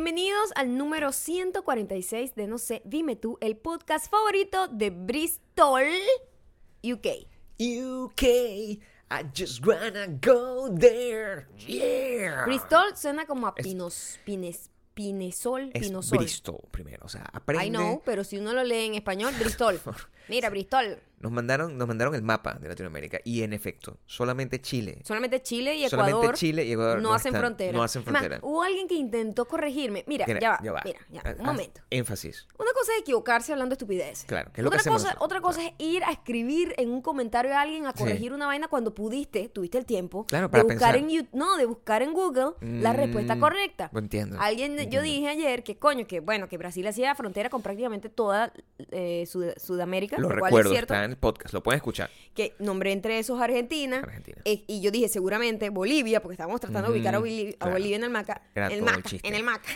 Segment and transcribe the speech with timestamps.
[0.00, 5.88] Bienvenidos al número 146 de No sé, dime tú, el podcast favorito de Bristol,
[6.84, 7.26] UK.
[7.58, 8.78] UK, I
[9.36, 11.48] just wanna go there.
[11.66, 12.44] Yeah.
[12.44, 16.18] Bristol suena como a pinos, pines, pinesol, Es pinosol.
[16.18, 17.66] Bristol primero, o sea, aprende.
[17.66, 19.80] I know, pero si uno lo lee en español, Bristol.
[20.28, 21.00] Mira, Bristol.
[21.20, 25.00] Nos mandaron, nos mandaron el mapa de Latinoamérica y en efecto, solamente Chile.
[25.04, 26.08] Solamente Chile y Ecuador.
[26.10, 27.72] Solamente Chile y Ecuador no, no hacen están- frontera.
[27.72, 28.38] no hacen frontera.
[28.42, 30.04] hubo alguien que intentó corregirme.
[30.06, 30.82] Mira, Mira, ya va.
[30.84, 31.80] Mira, ya, un momento.
[31.90, 32.46] Énfasis.
[32.58, 34.24] Una cosa es equivocarse hablando estupideces.
[34.26, 36.74] Claro, que es lo que otra hacemos cosa, nosotros, otra cosa es ir a escribir
[36.78, 37.98] en un comentario a alguien a Sí.
[37.98, 40.96] corregir una vaina cuando pudiste, tuviste el tiempo Claro, de para buscar pensar.
[40.96, 43.90] en You- no, de buscar en Google la Mm, respuesta correcta.
[43.92, 48.08] entiendo, Alguien, yo dije ayer que coño, que bueno, que Brasil hacía frontera con prácticamente
[48.08, 48.52] toda
[48.92, 50.94] eh, Sud- Sudamérica, Lo lo cual recuerdo, es cierto.
[51.08, 52.10] En el podcast, lo pueden escuchar.
[52.34, 53.98] Que nombré entre esos Argentina.
[53.98, 54.40] Argentina.
[54.44, 57.18] eh, y yo dije seguramente Bolivia, porque estábamos tratando de ubicar a.
[57.18, 58.42] Bolivia en el Maca.
[58.54, 59.68] Era el Maca, en el Maca.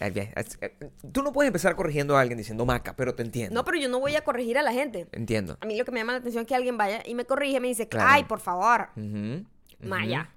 [0.00, 0.32] Eh,
[1.12, 3.52] Tú no puedes empezar corrigiendo a alguien diciendo maca, pero te entiendo.
[3.54, 5.08] No, pero yo no voy a corregir a la gente.
[5.12, 5.58] Entiendo.
[5.60, 7.56] A mí lo que me llama la atención es que alguien vaya y me corrige
[7.56, 8.08] y me dice, Claro.
[8.08, 8.90] ay, por favor,
[9.80, 10.30] Maya.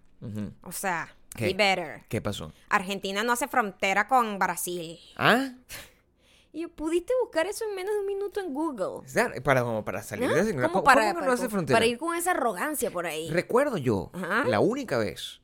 [0.64, 1.46] o sea, ¿Qué?
[1.46, 2.02] be better.
[2.10, 2.52] ¿Qué pasó?
[2.70, 4.98] Argentina no hace frontera con Brasil.
[5.16, 5.50] ¿Ah?
[6.54, 9.08] Y yo, ¿pudiste buscar eso en menos de un minuto en Google?
[9.44, 10.34] Para, como para salir ¿Ah?
[10.34, 10.54] de ese...
[10.54, 13.30] Como ¿Cómo, para, que para- no ir con esa arrogancia por ahí.
[13.30, 14.12] Recuerdo yo,
[14.46, 15.40] la única vez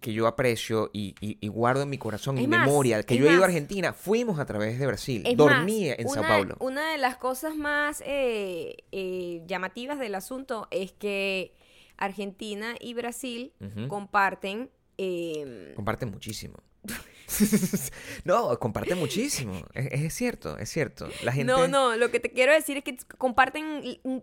[0.00, 3.28] que yo aprecio y, y- y guardo en mi corazón, más, memoria, que yo he
[3.28, 3.48] ido a más.
[3.48, 5.24] Argentina, fuimos a través de Brasil.
[5.36, 6.56] Dormía más, en Sao una- Paulo.
[6.60, 11.54] Una de las cosas más eh, eh, llamativas del asunto es que
[11.96, 13.52] Argentina y Brasil
[13.88, 14.70] comparten...
[14.98, 16.56] eh, Comparten muchísimo.
[18.24, 19.54] no, comparten muchísimo.
[19.74, 21.08] Es, es cierto, es cierto.
[21.22, 21.52] La gente...
[21.52, 23.82] No, no, lo que te quiero decir es que comparten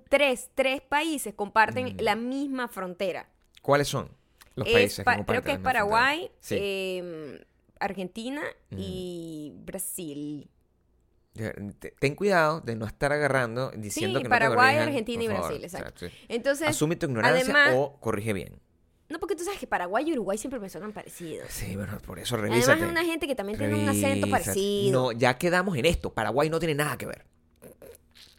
[0.09, 2.01] tres, tres países comparten Mm.
[2.01, 3.27] la misma frontera.
[3.61, 4.09] ¿Cuáles son
[4.55, 5.63] los Es países pa- que creo comparten que es?
[5.63, 6.55] Paraguay, Sí.
[6.59, 7.43] eh,
[7.79, 8.41] Argentina
[8.71, 10.49] y Brasil.
[11.33, 15.23] Te- Ten cuidado de no estar agarrando diciendo Sí, que no te Paraguay, corrijan, Argentina
[15.23, 15.41] y favor.
[15.43, 15.93] Brasil, exacto.
[15.95, 16.15] O sea, sí.
[16.27, 18.59] Entonces, Asume tu ignorancia además- o corrige bien.
[19.11, 21.47] No, porque tú sabes que Paraguay y Uruguay siempre me suenan parecidos.
[21.49, 22.83] Sí, bueno, por eso Además revísate.
[22.85, 24.91] es una gente que también tiene un acento parecido.
[24.91, 26.13] No, ya quedamos en esto.
[26.13, 27.25] Paraguay no tiene nada que ver.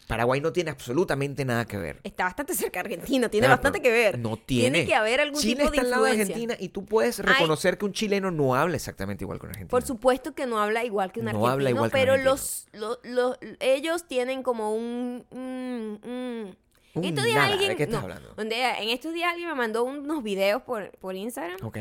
[0.08, 2.00] Paraguay no tiene absolutamente nada que ver.
[2.04, 4.18] Está bastante cerca de Argentina, tiene Claro, bastante que ver.
[4.18, 4.70] No tiene.
[4.80, 6.34] Tiene que haber algún Chile tipo de está al lado de influencia.
[6.34, 7.26] Argentina y tú puedes Ay.
[7.26, 9.70] reconocer que un chileno no habla exactamente igual que un argentino.
[9.70, 12.12] Por supuesto que no habla igual que un No argentino, habla igual que un pero
[12.12, 12.30] argentino.
[12.34, 15.24] los, lo- lo- ellos tienen como un...
[15.30, 16.56] un- un-
[16.94, 18.34] En estos días nada, alguien, ¿de qué estás no, hablando?
[18.34, 21.78] donde en estos días alguien me mandó unos videos por, por Instagram Ok.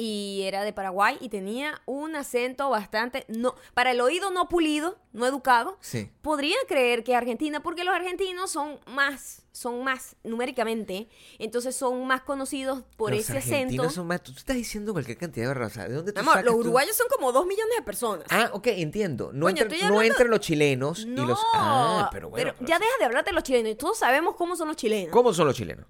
[0.00, 4.96] Y era de Paraguay y tenía un acento bastante, no, para el oído no pulido,
[5.12, 5.76] no educado.
[5.80, 6.08] Sí.
[6.22, 11.08] Podría creer que Argentina, porque los argentinos son más, son más numéricamente,
[11.40, 13.94] entonces son más conocidos por los ese argentinos acento.
[13.96, 14.22] son más...
[14.22, 15.88] Tú estás diciendo cualquier cantidad de raza.
[15.88, 18.26] ¿De dónde tú Amor, sacas los tú- uruguayos son como dos millones de personas.
[18.30, 19.32] Ah, ok, entiendo.
[19.32, 21.40] No, Coño, entran, estoy no entran los chilenos no, y los...
[21.54, 22.52] Ah, pero bueno.
[22.56, 23.72] pero- ya deja de hablar de los chilenos.
[23.72, 25.10] y Todos sabemos cómo son los chilenos.
[25.10, 25.86] ¿Cómo son los chilenos?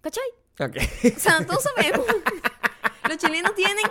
[0.00, 0.24] ¿Cachai?
[0.58, 0.76] Ok.
[1.16, 2.04] O sea, todos sabemos.
[3.12, 3.84] los chilenos tienen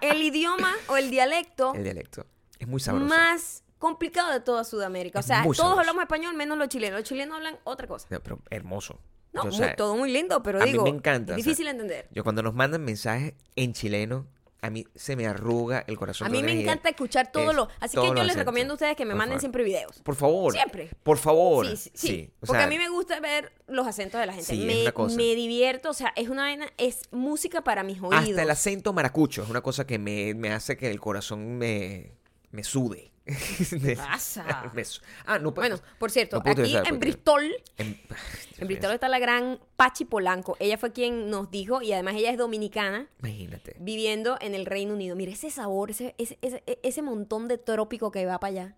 [0.00, 2.26] el idioma o el dialecto El dialecto.
[2.58, 3.06] Es muy sabroso.
[3.06, 5.20] más complicado de toda Sudamérica.
[5.20, 5.80] O sea, todos sabroso.
[5.80, 7.00] hablamos español menos los chilenos.
[7.00, 8.06] Los chilenos hablan otra cosa.
[8.10, 8.98] No, pero hermoso.
[9.32, 11.40] No, Yo, o muy- sea, todo muy lindo, pero a mí digo, me encanta, es
[11.40, 12.08] o sea, difícil de entender.
[12.10, 14.26] Yo cuando nos mandan mensajes en chileno,
[14.60, 16.26] a mí se me arruga el corazón.
[16.26, 17.68] A mí me encanta escuchar todo Es lo...
[17.80, 19.40] Así que yo les recomiendo a ustedes que me Por manden favor.
[19.40, 20.00] siempre videos.
[20.02, 20.52] Por favor.
[20.52, 20.90] Siempre.
[21.02, 21.66] Por favor.
[21.66, 22.30] Sí, sí, sí.
[22.40, 24.46] o Porque sea, a mí me gusta ver los acentos de la gente.
[24.48, 25.16] Sí, es me, una cosa.
[25.16, 28.14] me divierto, o sea, es una vaina, es música para mis oídos.
[28.14, 32.12] Hasta el acento maracucho es una cosa que me, me hace que el corazón me,
[32.50, 33.12] me sude.
[33.82, 34.72] ¿Qué pasa?
[35.26, 35.68] Ah, no puedo.
[35.68, 38.00] Bueno, por cierto, no aquí en Bristol, En,
[38.66, 40.56] Bristol está la gran Pachi Polanco.
[40.60, 43.76] Ella fue quien nos dijo, y además ella es dominicana, Imagínate.
[43.78, 45.14] viviendo en el Reino Unido.
[45.16, 48.76] Mira ese sabor, ese, ese, ese, ese montón de trópico que va para allá.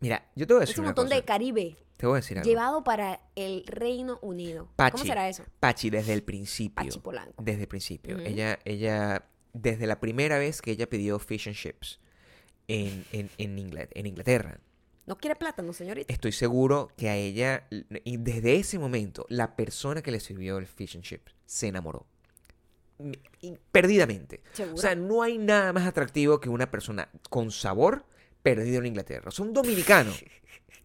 [0.00, 1.16] Mira, yo te voy a decir Ese una montón cosa.
[1.16, 2.48] de Caribe Te voy a decir algo.
[2.48, 4.68] llevado para el Reino Unido.
[4.76, 5.44] Pachi, ¿Cómo será eso?
[5.58, 6.76] Pachi, desde el principio.
[6.84, 7.42] Pachi Polanco.
[7.42, 8.18] Desde el principio.
[8.20, 11.98] Ella, ella, desde la primera vez que ella pidió fish and chips
[12.68, 14.58] en, en, en, Ingla- en Inglaterra,
[15.06, 16.12] ¿No quiere plátano, señorita?
[16.12, 17.66] estoy seguro que a ella,
[18.04, 22.06] y desde ese momento, la persona que le sirvió el fish and chips se enamoró.
[23.40, 24.42] Y- Perdidamente.
[24.52, 24.74] ¿Seguro?
[24.76, 28.04] O sea, no hay nada más atractivo que una persona con sabor
[28.42, 29.28] perdido en Inglaterra.
[29.28, 30.12] O sea, un dominicano.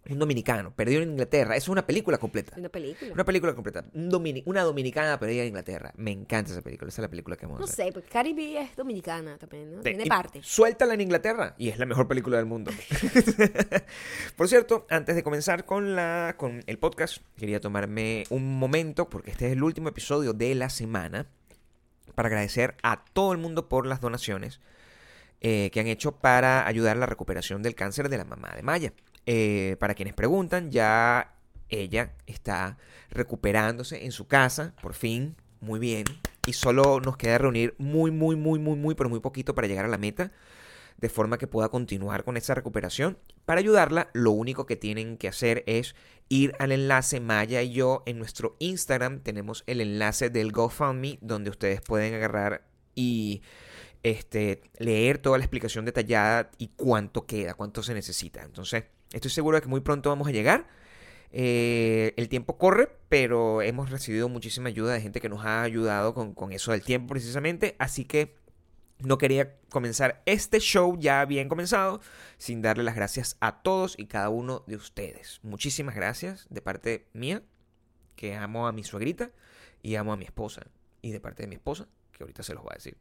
[0.07, 1.55] Un dominicano perdido en Inglaterra.
[1.55, 2.53] Eso es una película completa.
[2.57, 3.11] Una película.
[3.11, 3.85] Una película completa.
[3.93, 5.93] Un domini- una dominicana perdida en Inglaterra.
[5.97, 6.89] Me encanta esa película.
[6.89, 9.81] Esa es la película que vamos a No sé, porque Caribe es dominicana también, ¿no?
[9.81, 10.41] Tiene parte.
[10.43, 12.71] Suéltala en Inglaterra y es la mejor película del mundo.
[14.35, 19.31] Por cierto, antes de comenzar con, la, con el podcast, quería tomarme un momento, porque
[19.31, 21.27] este es el último episodio de la semana,
[22.15, 24.59] para agradecer a todo el mundo por las donaciones.
[25.41, 28.63] eh, que han hecho para ayudar a la recuperación del cáncer de la mamá de
[28.63, 28.93] Maya.
[29.25, 31.35] Eh, para quienes preguntan, ya
[31.69, 32.77] ella está
[33.09, 36.05] recuperándose en su casa, por fin, muy bien.
[36.45, 39.85] Y solo nos queda reunir muy, muy, muy, muy, muy, pero muy poquito para llegar
[39.85, 40.31] a la meta
[40.97, 43.17] de forma que pueda continuar con esa recuperación.
[43.45, 45.95] Para ayudarla, lo único que tienen que hacer es
[46.29, 49.19] ir al enlace Maya y yo en nuestro Instagram.
[49.21, 53.41] Tenemos el enlace del GoFundMe donde ustedes pueden agarrar y
[54.03, 58.43] este, leer toda la explicación detallada y cuánto queda, cuánto se necesita.
[58.43, 60.67] Entonces, estoy seguro de que muy pronto vamos a llegar.
[61.31, 66.13] Eh, el tiempo corre, pero hemos recibido muchísima ayuda de gente que nos ha ayudado
[66.13, 67.75] con, con eso del tiempo precisamente.
[67.79, 68.35] Así que
[68.99, 71.99] no quería comenzar este show ya bien comenzado
[72.37, 75.39] sin darle las gracias a todos y cada uno de ustedes.
[75.43, 77.43] Muchísimas gracias de parte mía,
[78.15, 79.31] que amo a mi suegrita
[79.81, 80.67] y amo a mi esposa.
[81.01, 82.97] Y de parte de mi esposa, que ahorita se los voy a decir.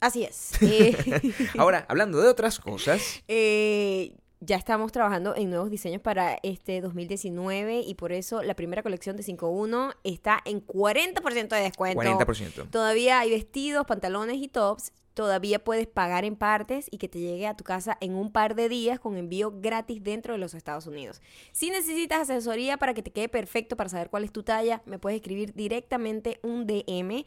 [0.00, 0.52] Así es.
[0.62, 6.80] Eh, Ahora, hablando de otras cosas, eh, ya estamos trabajando en nuevos diseños para este
[6.80, 12.02] 2019 y por eso la primera colección de 5.1 está en 40% de descuento.
[12.02, 12.70] 40%.
[12.70, 14.92] Todavía hay vestidos, pantalones y tops.
[15.12, 18.54] Todavía puedes pagar en partes y que te llegue a tu casa en un par
[18.54, 21.20] de días con envío gratis dentro de los Estados Unidos.
[21.52, 24.98] Si necesitas asesoría para que te quede perfecto para saber cuál es tu talla, me
[24.98, 27.26] puedes escribir directamente un DM.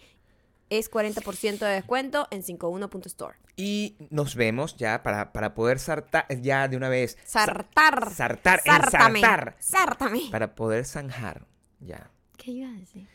[0.74, 3.36] Es 40% de descuento en 51.store.
[3.56, 7.16] Y nos vemos ya para, para poder sartar ya de una vez.
[7.26, 8.12] Sartar.
[8.12, 9.20] Sartar, Sártame.
[9.20, 9.56] ensartar.
[9.60, 10.22] Sártame.
[10.32, 11.46] Para poder zanjar.
[11.80, 12.10] Ya.
[12.38, 13.08] ¿Qué iba a decir?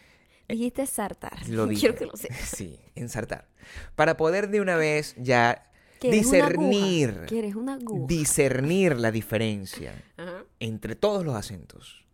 [0.49, 1.49] Dijiste sartar.
[1.49, 1.81] Lo dije.
[1.81, 2.39] Quiero que lo sepas.
[2.39, 3.49] Sí, ensartar.
[3.97, 5.69] Para poder de una vez ya
[6.01, 7.27] discernir.
[7.57, 8.07] Una aguja.
[8.07, 10.45] Discernir la diferencia Ajá.
[10.61, 12.05] entre todos los acentos.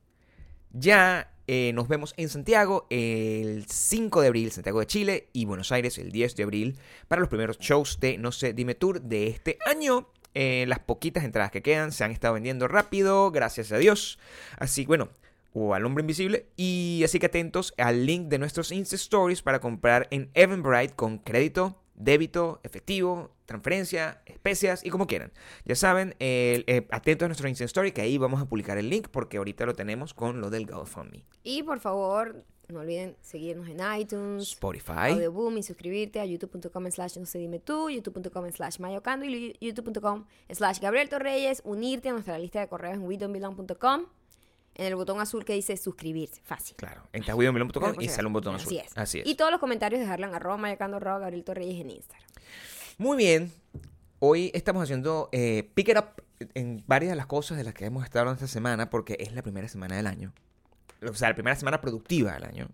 [0.76, 5.70] Ya eh, nos vemos en Santiago el 5 de abril, Santiago de Chile, y Buenos
[5.70, 9.28] Aires el 10 de abril, para los primeros shows de No sé, Dime Tour de
[9.28, 10.08] este año.
[10.34, 14.18] Eh, las poquitas entradas que quedan se han estado vendiendo rápido, gracias a Dios.
[14.58, 15.10] Así, bueno,
[15.52, 16.46] o al hombre invisible.
[16.56, 21.18] Y así que atentos al link de nuestros Insta Stories para comprar en Eventbrite con
[21.18, 25.32] crédito, débito, efectivo, transferencia, especias y como quieran.
[25.64, 29.08] Ya saben, eh, atentos a nuestro Insta Story que ahí vamos a publicar el link
[29.08, 31.24] porque ahorita lo tenemos con lo del GoFundMe.
[31.42, 35.10] Y por favor, no olviden seguirnos en iTunes, Spotify.
[35.10, 40.24] Audioboom y suscribirte a youtube.com slash no se dime tú, youtube.com slash mayocando y youtube.com
[40.50, 44.06] slash Gabriel Torreyes, unirte a nuestra lista de correos en WeDon'tBelong.com
[44.76, 46.76] en el botón azul que dice suscribirse, fácil.
[46.76, 47.36] Claro, entras
[48.00, 48.68] y sale un botón azul.
[48.68, 48.98] Así es.
[48.98, 49.26] Así es.
[49.26, 52.28] Y todos los comentarios dejarlo en arroba mayocando arroba Gabriel Torreyes en Instagram.
[52.98, 53.52] Muy bien.
[54.20, 56.22] Hoy estamos haciendo eh, pick it up
[56.54, 59.32] en varias de las cosas de las que hemos estado hablando esta semana porque es
[59.32, 60.32] la primera semana del año.
[61.08, 62.68] O sea, la primera semana productiva del año.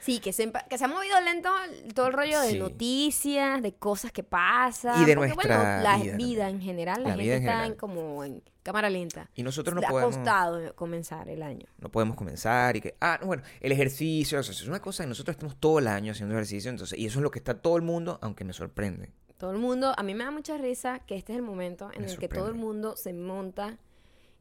[0.00, 1.48] Sí, que se, empa- que se ha movido lento
[1.94, 5.00] todo el rollo de noticias, de cosas que pasan.
[5.00, 6.50] Y de porque, nuestra bueno, la vida, vida, ¿no?
[6.56, 9.30] en general, la, La gente está en como en cámara lenta.
[9.36, 10.16] Y nosotros no ha podemos...
[10.16, 11.66] costado comenzar el año.
[11.78, 15.04] no podemos comenzar y que, ah, no, bueno, el ejercicio, o sea, es una cosa
[15.04, 17.54] que nosotros estamos todo el año haciendo ejercicio, entonces, y eso es lo que está
[17.54, 19.10] todo el mundo, aunque me sorprende.
[19.42, 22.02] Todo el mundo, a mí me da mucha risa que este es el momento en
[22.02, 23.76] Me el que todo el mundo se monta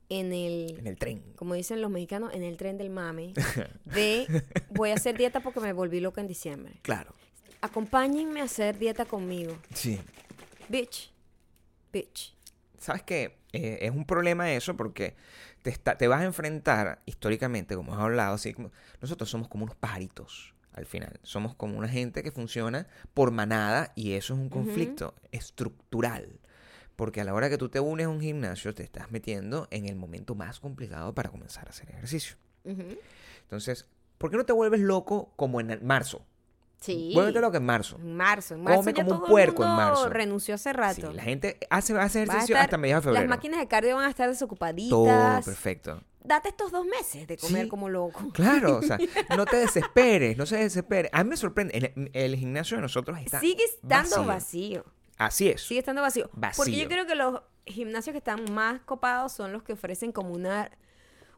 [0.09, 1.23] en el, En el tren.
[1.35, 3.33] como dicen los mexicanos, en el tren del mame,
[3.85, 6.73] de voy a hacer dieta porque me volví loca en diciembre.
[6.83, 7.15] Claro.
[7.61, 9.57] Acompáñenme a hacer dieta conmigo.
[9.73, 9.99] Sí.
[10.69, 11.11] Bitch.
[11.91, 12.35] Bitch.
[12.77, 13.39] ¿Sabes qué?
[13.53, 15.15] Eh, es un problema eso porque
[15.63, 18.69] te, está- te vas a enfrentar históricamente, como hemos hablado, así como
[19.01, 21.19] nosotros somos como unos pajaritos al final.
[21.23, 26.39] Somos como una gente que funciona por manada y eso es un conflicto estructural.
[26.95, 29.85] Porque a la hora que tú te unes a un gimnasio te estás metiendo en
[29.87, 32.35] el momento más complicado para comenzar a hacer ejercicio.
[33.43, 33.87] Entonces,
[34.17, 36.25] ¿por qué no te vuelves loco como en el marzo?
[36.79, 37.11] Sí.
[37.13, 37.97] Vuélvete loco en marzo.
[37.97, 38.55] En marzo.
[38.55, 40.09] En marzo Come ya como un todo el puerco en marzo.
[40.09, 41.13] renunció hace Sí, rato.
[41.13, 43.27] la gente hace, hace ejercicio estar- hasta mediados de febrero.
[43.29, 45.45] Las máquinas de cardio van a estar Todo desocupaditas.
[45.45, 46.01] perfecto.
[46.23, 47.69] Date estos dos meses de comer Sí.
[47.69, 48.29] como loco.
[48.33, 48.97] Claro, o sea,
[49.37, 51.09] no te desesperes, no se desespere.
[51.13, 54.83] A mí me sorprende, el, el gimnasio de nosotros está Sigue estando vacío.
[54.83, 54.85] vacío.
[55.17, 55.61] Así es.
[55.61, 56.29] Sigue estando vacío.
[56.29, 56.83] Porque Vacío.
[56.83, 60.71] yo creo que los gimnasios que están más copados son los que ofrecen como una,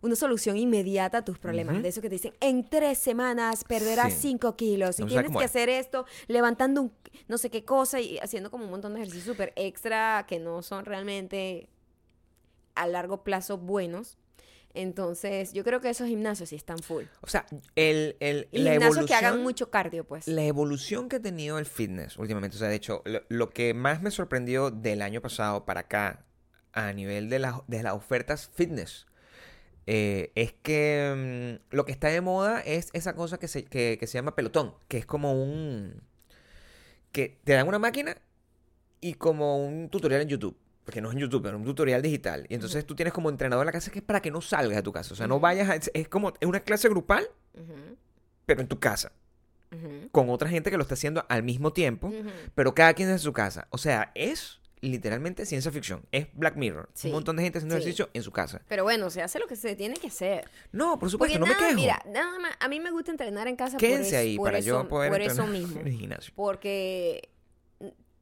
[0.01, 1.81] una solución inmediata a tus problemas.
[1.81, 4.19] De eso que te dicen, en tres semanas perderás Sí.
[4.29, 4.99] cinco kilos.
[4.99, 6.93] Y No tienes que hacer esto levantando un
[7.27, 10.61] no sé qué cosa y haciendo como un montón de ejercicios súper extra que no
[10.61, 11.69] son realmente
[12.75, 14.17] a largo plazo buenos.
[14.75, 17.03] Entonces, yo creo que esos gimnasios sí están full.
[17.21, 20.27] O sea, el, el, Y la gimnasios evolución, que hagan mucho cardio, pues.
[20.27, 23.73] la evolución que ha tenido el fitness últimamente, o sea, de hecho, lo, lo que
[23.73, 26.25] más me sorprendió del año pasado para acá,
[26.73, 29.05] a nivel de, la- de las ofertas fitness,
[29.85, 33.97] eh, es que mm, lo que está de moda es esa cosa que se, que,
[33.99, 36.01] que se llama pelotón, que es como un...
[37.11, 38.17] que te dan una máquina
[39.01, 40.57] y como un tutorial en YouTube.
[40.85, 42.45] Porque no es en YouTube, pero un tutorial digital.
[42.49, 44.75] Y entonces tú tienes como entrenador en la casa que es para que no salgas
[44.75, 45.13] de tu casa.
[45.13, 45.75] O sea, no vayas a...
[45.75, 47.27] Es, es como es una clase grupal,
[48.45, 49.11] pero en tu casa.
[50.11, 52.11] Con otra gente que lo está haciendo al mismo tiempo,
[52.53, 53.67] pero cada quien desde su casa.
[53.71, 56.03] O sea, es literalmente ciencia ficción.
[56.11, 56.89] Es Black Mirror.
[56.93, 57.07] Sí.
[57.07, 57.81] Un montón de gente haciendo Sí.
[57.81, 58.61] ejercicio en su casa.
[58.67, 60.47] Pero bueno, se hace lo que se tiene que hacer.
[60.73, 61.75] No, por Porque supuesto, no nada, me quejo.
[61.79, 64.45] mira, nada más, a mí me gusta entrenar en casa Quédense por eso, ahí por
[64.47, 65.79] para eso, yo poder por eso mismo.
[65.79, 66.33] en el gimnasio.
[66.35, 67.29] Porque,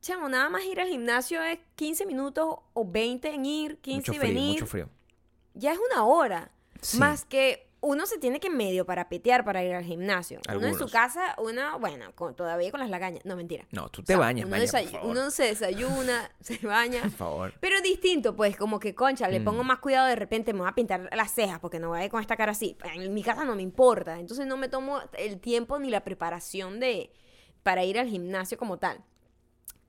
[0.02, 4.14] chamo, nada más ir al gimnasio es 15 minutos o 20 en ir, 15 Mucho
[4.14, 4.54] y frío, venir.
[4.54, 4.90] mucho frío.
[5.54, 6.52] Ya es una hora.
[6.82, 6.98] Sí.
[6.98, 10.40] Más que uno se tiene que medio para petear para ir al gimnasio.
[10.56, 13.26] Uno en su casa, uno, bueno, con- todavía con las lagañas.
[13.26, 13.66] No, mentira.
[13.72, 15.10] No, tú O te sea, bañas, uno, desay- por favor.
[15.12, 17.02] uno se desayuna, se baña.
[17.02, 17.54] Por favor.
[17.60, 19.46] Pero es distinto, pues, como que, concha, le Mm.
[19.46, 22.06] pongo más cuidado, de repente me voy a pintar las cejas porque no voy a
[22.06, 22.78] ir con esta cara así.
[22.96, 24.20] En mi casa no me importa.
[24.20, 27.12] Entonces no me tomo el tiempo ni la preparación de
[27.64, 29.04] para ir al gimnasio como tal.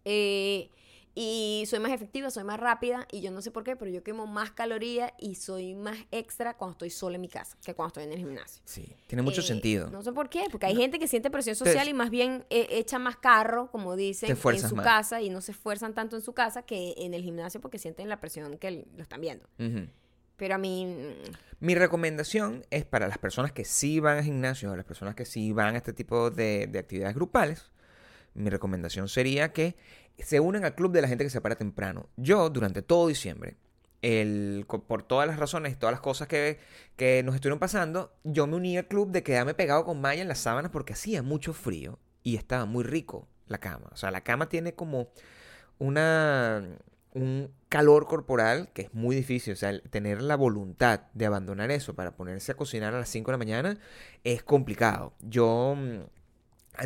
[0.04, 0.70] Eh,
[1.14, 4.02] y soy más efectiva, soy más rápida y yo no sé por qué, pero yo
[4.02, 7.88] quemo más calorías y soy más extra cuando estoy sola en mi casa que cuando
[7.88, 8.62] estoy en el gimnasio.
[8.64, 9.90] Sí, tiene mucho Eh, sentido.
[9.90, 12.66] No sé por qué, porque hay gente que siente presión social y más bien eh,
[12.70, 14.84] echa más carro, como dicen, en su más.
[14.86, 18.08] casa y no se esfuerzan tanto en su casa que en el gimnasio porque sienten
[18.08, 19.46] la presión que lo están viendo.
[20.38, 21.30] Pero a mí, mm,
[21.60, 25.26] Mi recomendación es para las personas que sí van al gimnasio, o las personas que
[25.26, 27.70] sí van a este tipo de, de actividades grupales,
[28.34, 29.76] mi recomendación sería que
[30.18, 32.08] se unan al club de la gente que se para temprano.
[32.16, 33.56] Yo, durante todo diciembre,
[34.02, 36.58] el, por todas las razones y todas las cosas que,
[36.96, 40.28] que nos estuvieron pasando, yo me uní al club de quedarme pegado con Maya en
[40.28, 43.88] las sábanas porque hacía mucho frío y estaba muy rico la cama.
[43.92, 45.08] O sea, la cama tiene como
[45.78, 46.62] una
[47.14, 49.52] un calor corporal que es muy difícil.
[49.52, 53.30] O sea, tener la voluntad de abandonar eso para ponerse a cocinar a las 5
[53.30, 53.78] de la mañana
[54.24, 55.14] es complicado.
[55.20, 56.00] Yo mm,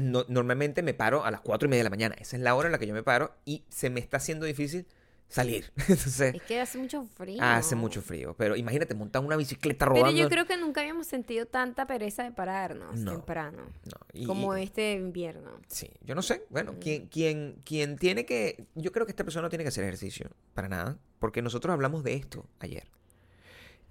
[0.01, 2.15] no- normalmente me paro a las 4 y media de la mañana.
[2.19, 4.47] Esa es la hora en la que yo me paro y se me está haciendo
[4.47, 4.87] difícil
[5.29, 5.73] salir.
[5.89, 7.43] Entonces, es que hace mucho frío.
[7.43, 8.35] hace mucho frío.
[8.39, 10.21] Pero imagínate montar una bicicleta Pero rodando.
[10.21, 13.13] yo creo que nunca habíamos sentido tanta pereza de pararnos No.
[13.13, 13.63] temprano.
[13.85, 15.51] No, y- como y- este invierno.
[15.69, 16.45] Sí, yo no sé.
[16.51, 16.79] Bueno, Mm.
[16.79, 18.67] quien, quien, quien tiene que.
[18.77, 20.31] Yo creo que esta persona no tiene que hacer ejercicio.
[20.55, 20.99] Para nada.
[21.19, 22.89] Porque nosotros hablamos de esto ayer.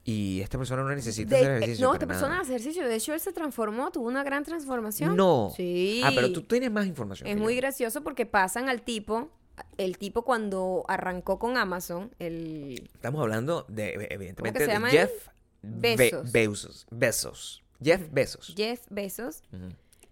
[0.07, 1.87] Y esta persona no necesita De- hacer eh, ejercicio.
[1.87, 2.41] no, esta persona nada.
[2.43, 2.87] hace ejercicio.
[2.87, 5.15] De hecho, él se transformó, tuvo una gran transformación.
[5.15, 5.51] No.
[5.57, 5.99] Sí.
[6.03, 7.27] Ah, pero tú tienes más información.
[7.27, 7.61] Es muy yo.
[7.61, 9.31] gracioso porque pasan al tipo,
[9.79, 12.87] el tipo cuando arrancó con Amazon, el...
[12.93, 14.89] Estamos hablando de, evidentemente, se de?
[14.91, 15.11] Jeff
[15.63, 16.31] Be- Bezos.
[16.31, 16.87] Bezos.
[16.91, 17.63] Bezos.
[17.81, 18.53] Jeff Bezos.
[18.55, 19.69] Jeff Bezos, Ujú,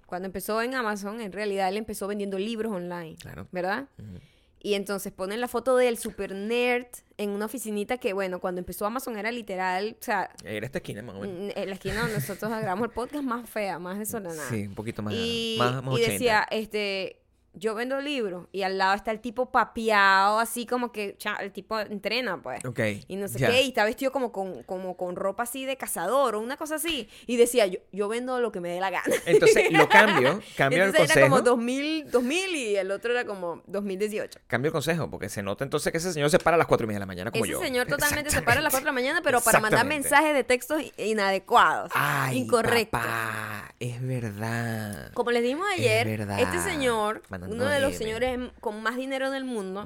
[0.07, 3.47] cuando empezó en Amazon, en realidad él empezó vendiendo libros online, Claro.
[3.51, 3.87] ¿verdad?
[3.99, 4.19] Ujú.
[4.65, 8.85] Y entonces ponen la foto del super nerd en una oficinita que, bueno, cuando empezó
[8.85, 11.53] Amazon era literal, o sea, Era esta esquina, más o menos.
[11.55, 14.49] en la esquina donde nosotros grabamos el podcast más fea, más desordenada.
[14.49, 15.13] Sí, un poquito más.
[15.13, 16.11] y, más, más y 80.
[16.13, 17.22] decía, este,
[17.53, 21.51] yo vendo libros y al lado está el tipo papeado, así como que cha, el
[21.51, 22.63] tipo entrena, pues.
[22.65, 22.79] Ok.
[23.07, 26.35] Y no sé qué, y está vestido como con, como con ropa así de cazador
[26.35, 27.07] o una cosa así.
[27.27, 29.13] Y decía, yo, yo vendo lo que me dé la gana.
[29.25, 31.19] Entonces lo cambio, cambio el Entonces consejo.
[31.19, 34.39] era como 2000, 2000 y el otro era como 2018.
[34.47, 36.85] Cambio el consejo, porque se nota entonces que ese señor se para a las 4
[36.85, 37.59] y media de la mañana como Ese yo.
[37.61, 40.43] señor totalmente se para a las 4 de la mañana, pero para mandar mensajes de
[40.43, 42.99] textos inadecuados, Ay, incorrectos.
[42.99, 45.11] papá, es verdad.
[45.13, 46.07] Como les dimos ayer,
[46.39, 49.85] este señor, Uno de los señores con más dinero del mundo,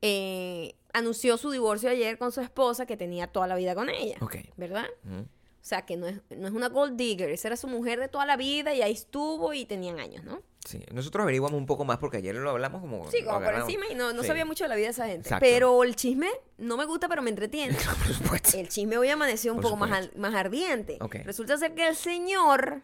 [0.00, 4.16] eh, anunció su divorcio ayer con su esposa que tenía toda la vida con ella.
[4.20, 4.36] Ok.
[4.56, 4.86] ¿Verdad?
[5.04, 5.20] Ujú.
[5.22, 8.08] O sea, que no es, no es una gold digger, esa era su mujer de
[8.08, 10.42] toda la vida y ahí estuvo y tenían años, ¿no?
[10.66, 13.08] Sí, nosotros averiguamos un poco más porque ayer lo hablamos como.
[13.12, 14.28] Sí, como por encima y no, no Sí.
[14.28, 15.20] sabía mucho de la vida de esa gente.
[15.28, 15.44] Exacto.
[15.48, 16.28] Pero el chisme
[16.58, 17.76] no me gusta, pero me entretiene.
[18.04, 18.58] Por supuesto.
[18.58, 20.18] El chisme hoy amaneció un Por poco más, supuesto.
[20.20, 20.98] más ardiente.
[21.00, 21.16] Ok.
[21.24, 22.82] Resulta ser que el señor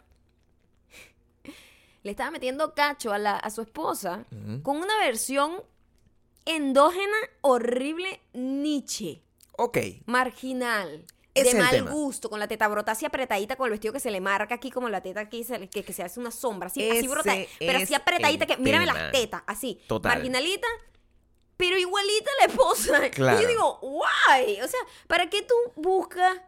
[2.02, 4.24] le estaba metiendo cacho a, la, a su esposa
[4.62, 5.62] con una versión
[6.44, 9.22] endógena, horrible, Nietzsche,
[9.56, 9.78] Ok.
[10.06, 11.04] marginal.
[11.34, 11.90] Ese de mal tema.
[11.92, 14.70] gusto, con la teta brota así apretadita, con el vestido que se le marca aquí,
[14.72, 17.94] como la teta aquí, se que, que se hace una sombra, así, brota, pero así
[17.94, 20.14] apretadita, que mírame las tetas, así, Total.
[20.14, 20.66] marginalita,
[21.56, 23.10] pero igualita a la esposa.
[23.10, 23.38] Claro.
[23.40, 26.40] Y yo digo, guay, o sea, ¿para qué tú buscas?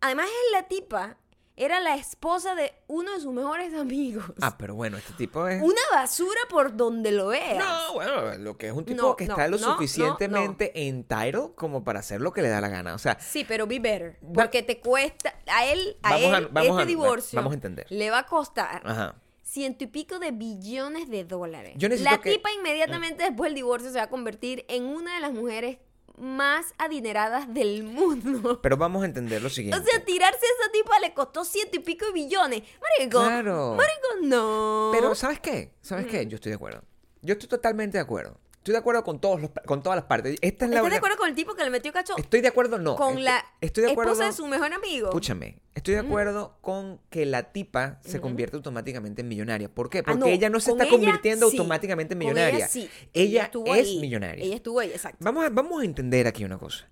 [0.00, 1.16] Además es la tipa,
[1.56, 4.24] era la esposa de uno de sus mejores amigos.
[4.40, 5.62] Ah, pero bueno, este tipo es.
[5.62, 7.56] Una basura por donde lo veas.
[7.58, 11.50] No, bueno, lo que es un tipo No, que no, está lo no, suficientemente entitled
[11.54, 12.94] como para hacer lo que le da la gana.
[12.94, 14.18] O sea, Sí, pero be better.
[14.34, 17.86] Porque te cuesta, a él, a él, este a- divorcio vamos a entender.
[17.88, 19.14] le va a costar ajá.
[19.42, 21.74] ciento y pico de billones de dólares.
[21.76, 25.20] Yo la que- tipa inmediatamente después del divorcio se va a convertir en una de
[25.20, 25.78] las mujeres
[26.18, 28.58] más adineradas del mundo.
[28.62, 29.84] Pero vamos a entender lo O siguiente.
[29.90, 32.62] sea, tirarse a esa tipa le costó ciento y pico de billones.
[32.98, 33.20] Marico.
[33.20, 33.74] Claro.
[33.76, 34.90] Marico, no.
[34.92, 35.72] Pero, ¿sabes qué?
[35.80, 36.08] ¿Sabes Mm.
[36.10, 36.26] qué?
[36.26, 36.82] Yo estoy de acuerdo.
[37.22, 38.38] Yo estoy totalmente de acuerdo.
[38.64, 40.38] Estoy de acuerdo con, todos los, con todas las partes.
[40.40, 42.48] Esta es la ¿Estás de acuerdo con el tipo que le metió cacho Estoy de
[42.48, 42.96] acuerdo, no.
[42.96, 44.12] con Estoy- la estoy de acuerdo.
[44.12, 45.08] esposa de su mejor amigo?
[45.08, 49.68] Escúchame, estoy de acuerdo con que la tipa se convierte automáticamente en millonaria.
[49.68, 49.98] ¿Por qué?
[49.98, 51.58] Ah, Porque no, ella no se con está ella, convirtiendo sí.
[51.58, 52.56] automáticamente en millonaria.
[52.56, 52.88] Ella, sí.
[53.12, 54.00] Ella estuvo es ahí.
[54.00, 54.42] millonaria.
[54.42, 55.18] Ella estuvo ahí, exacto.
[55.20, 56.88] Vamos a, vamos a entender aquí una cosa.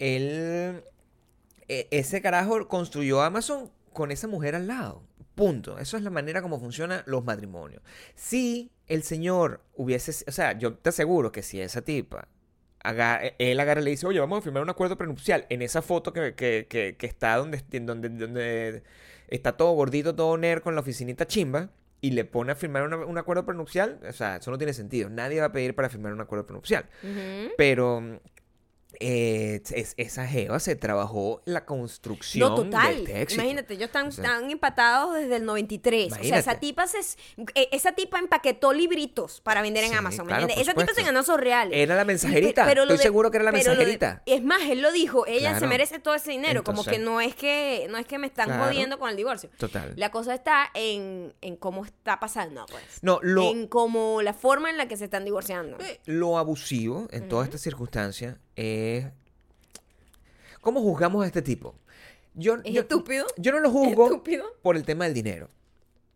[0.00, 0.82] E-
[1.68, 5.02] ese carajo construyó Amazon con esa mujer al lado.
[5.34, 5.78] Punto.
[5.78, 7.82] Eso es la manera como funcionan los matrimonios.
[8.14, 12.28] Si el señor hubiese, o sea, yo te aseguro que si esa tipa,
[13.38, 16.12] él agarra y le dice, oye, vamos a firmar un acuerdo prenupcial en esa foto
[16.12, 18.82] que, que- que- que está donde, donde, donde
[19.28, 21.70] está todo gordito, todo nerd con la oficinita chimba,
[22.00, 25.08] y le pone a firmar una- un acuerdo prenupcial, o sea, eso no tiene sentido.
[25.08, 26.86] Nadie va a pedir para firmar un acuerdo prenupcial.
[27.56, 28.20] Pero
[29.00, 32.94] eh, es- esa jeva se trabajó la construcción No, total.
[32.94, 33.42] de este éxito.
[33.42, 36.06] Imagínate, ellos están, O sea, están empatados desde el 93.
[36.06, 36.40] O sea, Imagínate.
[36.40, 36.98] esa tipa, se,
[37.54, 40.26] eh, esa tipa empaquetó libritos para vender en Sí, Amazon.
[40.26, 41.04] ¿me claro, Esa tipa se supuesto.
[41.04, 41.76] ganó esos reales.
[41.78, 42.64] Era la mensajerita.
[42.66, 44.22] Pe- lo Estoy de- seguro que era la pero de- mensajerita.
[44.26, 47.34] es más, él lo dijo, ella se merece todo ese dinero, como que no es
[47.34, 48.64] que no es que me están Claro.
[48.64, 49.50] jodiendo con el divorcio.
[49.58, 49.92] Total.
[49.96, 52.82] La cosa está en, en cómo está pasando, pues.
[53.02, 55.76] No, lo, En cómo la forma en la que se están divorciando.
[56.06, 59.06] lo abusivo en todas estas circunstancias es...
[60.60, 61.74] ¿Cómo juzgamos a este tipo?
[62.34, 63.26] Yo, ¿Es yo- estúpido?
[63.36, 64.44] Yo no lo juzgo ¿Estúpido?
[64.62, 65.48] por el tema del dinero.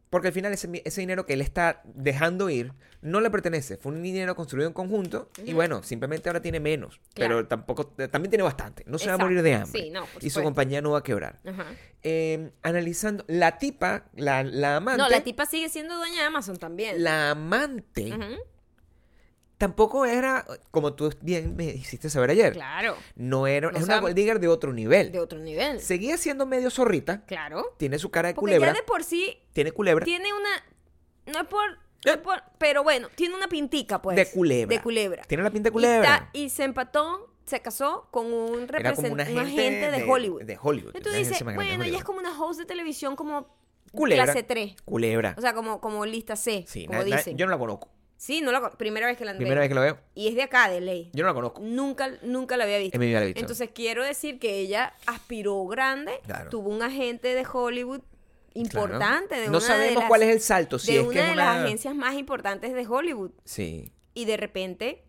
[0.08, 0.68] Porque al final ese,
[1.00, 3.76] dinero que él está dejando ir no le pertenece.
[3.76, 7.00] Fue un dinero construido en conjunto y bueno, simplemente ahora tiene menos.
[7.12, 7.36] Claro.
[7.36, 8.84] Pero tampoco, también tiene bastante.
[8.86, 9.82] No se va a morir de hambre.
[9.82, 11.40] Sí, no, por y su compañía no va a quebrar.
[12.04, 15.02] Eh, analizando, la tipa, la, la amante.
[15.02, 17.02] No, la tipa sigue siendo dueña de Amazon también.
[17.02, 18.40] La amante Ujú.
[19.58, 22.96] Tampoco era, como tú bien me hiciste saber ayer, Claro.
[23.14, 25.12] no era, No es una sabe- gold digger de otro nivel.
[25.12, 25.80] De otro nivel.
[25.80, 27.74] Seguía siendo medio zorrita, Claro.
[27.78, 30.04] tiene su cara de Porque culebra, ya de por sí tiene culebra.
[30.04, 30.48] tiene una.
[31.32, 31.78] No es por.
[32.04, 34.16] no es por- pero bueno, tiene una pintica, pues.
[34.16, 34.76] De culebra.
[34.76, 35.22] De culebra.
[35.24, 36.02] Tiene la pinta de Y, culebra.
[36.06, 40.42] ta- y se empató, se casó con un representante, un agente, de, Hollywood.
[40.42, 40.94] De Hollywood.
[40.96, 43.56] y tú una dices, bueno, ella es como una host de televisión como
[43.92, 44.24] Culebra.
[44.24, 44.76] clase 3.
[44.84, 45.34] Culebra.
[45.38, 47.36] O sea, como, como lista C, sí, como dicen.
[47.36, 47.88] yo no la conozco.
[48.18, 49.38] Sí, no la primera vez que la veo.
[49.38, 51.10] Primera vez que la veo, Y es de acá, de ley.
[51.12, 51.60] yo no la conozco.
[51.62, 52.96] Nunca, nunca la había visto.
[52.96, 53.40] En mi vida la he visto.
[53.40, 56.48] Entonces quiero decir que ella aspiró grande, Claro.
[56.50, 58.00] tuvo un agente de Hollywood
[58.54, 59.42] importante, Claro.
[59.42, 60.78] de no una sabemos de las, cuál es el salto.
[60.78, 61.44] Si de es una que es de una...
[61.54, 63.32] las agencias más importantes de Hollywood.
[63.44, 63.92] Sí.
[64.14, 65.04] Y de repente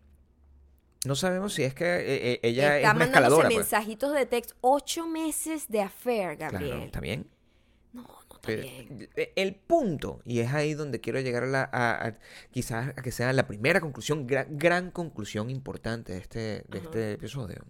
[1.06, 3.48] No sabemos si es que eh, eh, ella está es una escaladora.
[3.48, 3.56] pues.
[3.58, 4.54] mensajitos de texto.
[4.60, 6.70] Ocho meses de affair, Gabriel.
[6.72, 7.26] Claro, ¿está bien?
[8.42, 12.14] Pero, eh, El punto, y es ahí donde quiero llegar a, la, a- a-
[12.50, 16.78] quizás a que sea la primera conclusión, gran, gran conclusión importante de este, de Ajá.
[16.84, 17.64] este episodio,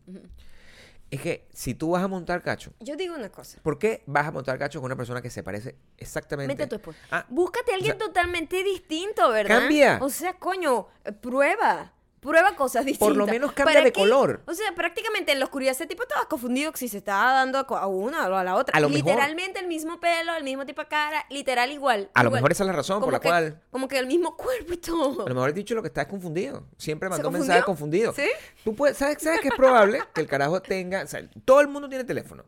[1.11, 3.59] es que si tú vas a montar cacho, Yo digo una cosa.
[3.63, 6.53] ¿por qué vas a montar cacho con una persona que se parece exactamente?
[6.53, 6.99] Mete a tu esposa.
[7.11, 9.61] Ah, Búscate a alguien o sea, totalmente distinto, ¿verdad?
[9.61, 9.99] Cambia.
[10.03, 10.89] O sea, coño,
[11.23, 11.95] prueba.
[12.21, 13.09] Prueba cosas distintas.
[13.09, 14.43] Por lo menos cambia ¿Para de color.
[14.47, 17.87] O sea, prácticamente en la oscuridad ese tipo estaba confundido si se estaba dando a
[17.87, 18.77] una o a la otra.
[18.77, 22.11] A lo mejor- Literalmente el mismo pelo, el mismo tipo de cara, literal igual.
[22.15, 23.63] A lo mejor esa es la razón por la que- cual...
[23.71, 25.27] Como que el mismo cuerpo y todo.
[25.27, 26.67] A lo mejor el dicho lo que está es confundido.
[26.77, 28.17] Siempre ¿Se mandó mensajes confundidos.
[28.17, 28.29] ¿Sí?
[28.65, 31.03] Tú puedes, ¿sabes, ¿Sabes que es probable que el carajo tenga...
[31.03, 32.45] o sea, todo el mundo tiene teléfono.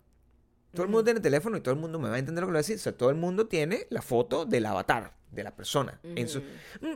[0.73, 2.53] Todo el mundo tiene teléfono y todo el mundo me va a entender lo que
[2.53, 2.77] le voy a decir.
[2.77, 6.01] O sea, todo el mundo tiene la foto del avatar de la persona.
[6.03, 6.41] en su-
[6.81, 6.95] Mm,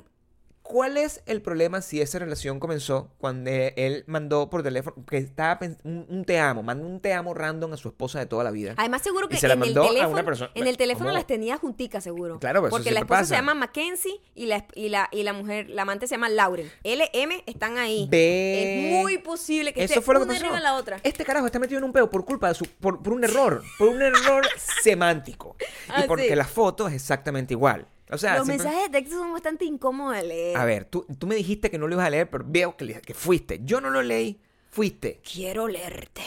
[0.67, 5.59] ¿Cuál es el problema si esa relación comenzó cuando él mandó por teléfono, que estaba
[5.85, 8.51] un, un te amo, mandó un te amo random a su esposa de toda la
[8.51, 8.73] vida?
[8.79, 10.77] Además, seguro Y que se la en el mandó a teléfono, una persona- en el
[10.79, 11.19] teléfono ¿Cómo?
[11.19, 12.39] las tenía junticas, seguro.
[12.41, 15.35] Claro, pues eso Porque la esposa se llama Mackenzie y la, y, la, y la
[15.35, 16.71] mujer, la amante se llama Lauren.
[16.83, 18.09] LM están ahí.
[18.11, 20.45] Ve- Es muy posible que Eso esté fue lo que una pasó.
[20.47, 20.99] arriba de la otra.
[21.03, 23.63] Este carajo está metido en un peo por culpa de su, por, por un error,
[23.79, 24.45] por un error
[24.83, 25.57] semántico.
[25.91, 26.35] Ah, y porque sí.
[26.35, 27.87] la foto es exactamente igual.
[28.15, 30.57] O sea, Los siempre- mensajes de texto son bastante incómodos de leer.
[30.57, 32.85] a ver, tú, tú me dijiste que no lo ibas a leer, pero veo que,
[32.85, 33.61] le- que fuiste.
[33.65, 35.21] Yo no lo leí, fuiste.
[35.31, 36.23] Quiero leerte.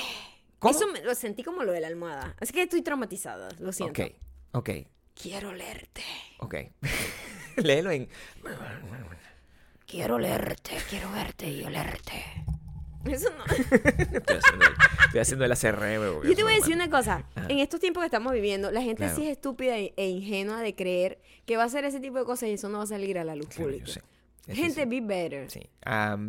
[0.59, 0.75] ¿Cómo?
[0.75, 2.35] Eso me- lo sentí como lo de la almohada.
[2.39, 4.01] Así que estoy traumatizada, lo siento.
[4.03, 4.11] Ok,
[4.53, 4.69] ok,
[5.19, 6.03] Quiero leerte.
[6.39, 6.55] ok.
[7.57, 8.07] Léelo en...
[9.85, 12.23] Quiero leerte, quiero verte y olerte.
[13.11, 13.43] Eso no.
[14.17, 14.73] Estoy haciendo el,
[15.05, 16.23] estoy haciendo el ACRM.
[16.27, 17.23] Yo te voy a decir una cosa.
[17.35, 17.47] Ajá.
[17.49, 19.15] En estos tiempos que estamos viviendo, la gente Claro.
[19.15, 22.25] sí es estúpida e e ingenua de creer que va a hacer ese tipo de
[22.25, 24.01] cosas y eso no va a salir a la luz Claro, yo pública.
[24.49, 25.49] Gente, be better.
[25.51, 25.59] Sí.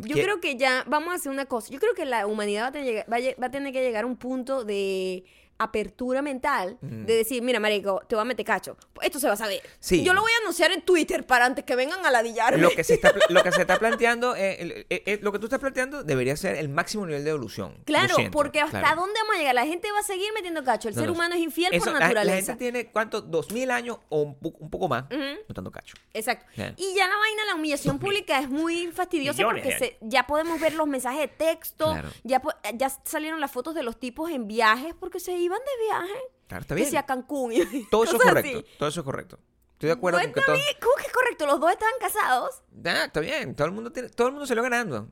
[0.01, 1.71] Yo ¿qué- creo que ya vamos a hacer una cosa.
[1.71, 3.81] Yo creo que la humanidad va a tener, va a lle- va a tener que
[3.81, 5.23] llegar a un punto de
[5.59, 8.77] apertura mental de decir, mira, marico, te voy a meter cacho.
[9.01, 9.61] Esto se va a saber.
[9.79, 10.03] Sí.
[10.03, 12.57] Yo lo voy a anunciar en Twitter para antes que vengan a ladillarme.
[12.61, 15.39] Lo que se está, lo que se está planteando, eh, el- eh, eh, lo que
[15.39, 17.75] tú estás planteando debería ser el máximo nivel de evolución.
[17.85, 19.01] Claro, porque hasta claro.
[19.01, 19.55] dónde vamos a llegar.
[19.55, 20.87] La gente va a seguir metiendo cacho.
[20.89, 22.53] El No, ser no, humano es infiel eso, por la- La, naturaleza.
[22.53, 23.21] gente tiene, ¿cuánto?
[23.21, 25.05] ¿Dos mil años o un, po- un poco más?
[25.47, 25.95] Notando cacho.
[26.13, 26.45] Exacto.
[26.77, 30.59] Y ya la vaina, la humillación pública es muy fastidiosa Millones porque se- ya podemos
[30.61, 32.09] ver los mensajes de texto, Claro.
[32.23, 35.83] ya, po- ya salieron las fotos de los tipos en viajes porque se iban de
[35.85, 36.19] viaje.
[36.47, 36.89] Claro, está bien.
[36.89, 37.51] sea Cancún.
[37.53, 38.59] y Todo eso es correcto.
[38.59, 38.77] así.
[38.77, 39.39] Todo eso es correcto.
[39.73, 40.55] Estoy de acuerdo con que todo.
[40.81, 41.45] ¿Cómo que es correcto?
[41.45, 42.61] Los dos estaban casados.
[42.85, 43.55] Ah, está bien.
[43.55, 45.07] Todo el mundo tiene, todo el mundo se lo ganando.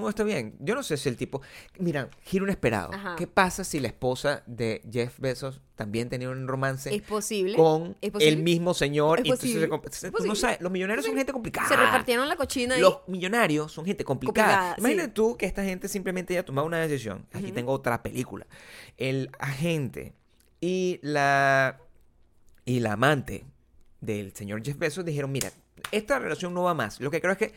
[0.00, 0.56] Todo está bien.
[0.60, 1.40] Yo no sé si el tipo.
[1.78, 2.92] Mira, giro inesperado.
[2.92, 3.14] Ajá.
[3.16, 7.56] ¿Qué pasa si la esposa de Jeff Bezos también tenía un romance Es posible.
[7.56, 8.34] con ¿Es posible?
[8.36, 9.20] el mismo señor?
[9.20, 9.66] Es y entonces posible.
[9.66, 11.68] se comp- Es tú no sabes, los millonarios son gente complicada.
[11.68, 12.80] Se repartieron la cochina ahí.
[12.80, 14.46] Los millonarios son gente complicada.
[14.48, 15.14] Complicada, Imagínate sí.
[15.14, 17.26] tú que esta gente simplemente haya tomado una decisión.
[17.32, 18.46] Aquí tengo otra película.
[18.96, 20.14] El agente
[20.60, 21.78] y la
[22.64, 23.44] y la amante
[24.00, 25.50] del señor Jeff Bezos dijeron, mira,
[25.90, 27.00] esta relación no va más.
[27.00, 27.52] Lo que creo es que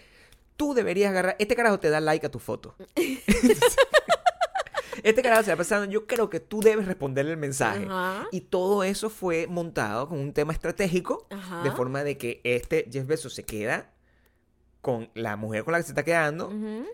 [0.57, 1.35] tú deberías agarrar...
[1.39, 2.75] Este carajo te da like a tu foto.
[5.03, 7.85] este carajo se va pasando, yo creo que tú debes responderle el mensaje.
[7.85, 8.27] Ajá.
[8.31, 11.63] Y todo eso fue montado con un tema estratégico, Ajá.
[11.63, 13.91] de forma de que este Jeff Bezos se queda
[14.81, 16.47] con la mujer con la que se está quedando.
[16.47, 16.85] Ujú.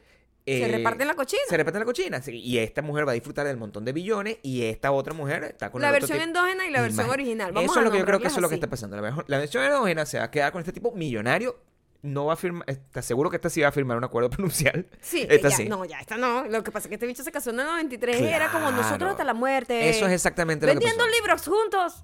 [0.46, 1.42] eh, se reparten la cochina.
[1.48, 2.22] Se reparten la cochina.
[2.22, 5.44] sí, y esta mujer va a disfrutar del montón de billones y esta otra mujer
[5.44, 7.52] está con La versión endógena y la versión original.
[7.52, 9.00] Vamos eso a es lo que yo creo que eso es lo que está pasando.
[9.28, 11.58] La versión endógena se va a quedar con este tipo millonario.
[12.04, 12.64] No va a firmar.
[12.68, 14.88] Está seguro que esta sí va a firmar un acuerdo prenupcial.
[15.02, 15.70] Sí, esta ya, sí.
[15.70, 16.46] no, ya, esta no.
[16.48, 18.72] Lo que pasa es que este bicho se casó en el 93 y era como
[18.72, 19.12] nosotros Claro.
[19.12, 19.90] hasta la muerte.
[19.90, 22.04] Eso es exactamente lo que Vendiendo libros juntos.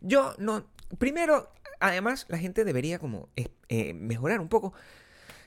[0.00, 0.66] Yo no.
[0.98, 4.72] Primero, además, la gente debería como eh, eh, mejorar un poco.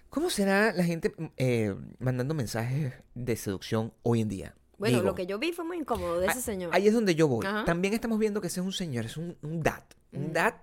[0.10, 4.56] ¿Cómo será la gente eh, mandando mensajes de seducción hoy en día?
[4.78, 6.70] Bueno, Digo, lo que yo vi fue muy incómodo de ese señor.
[6.74, 7.46] Ahí es donde yo voy.
[7.46, 7.66] Ajá.
[7.66, 9.84] También estamos viendo que ese es un señor, es un, un dad.
[10.12, 10.56] Un dad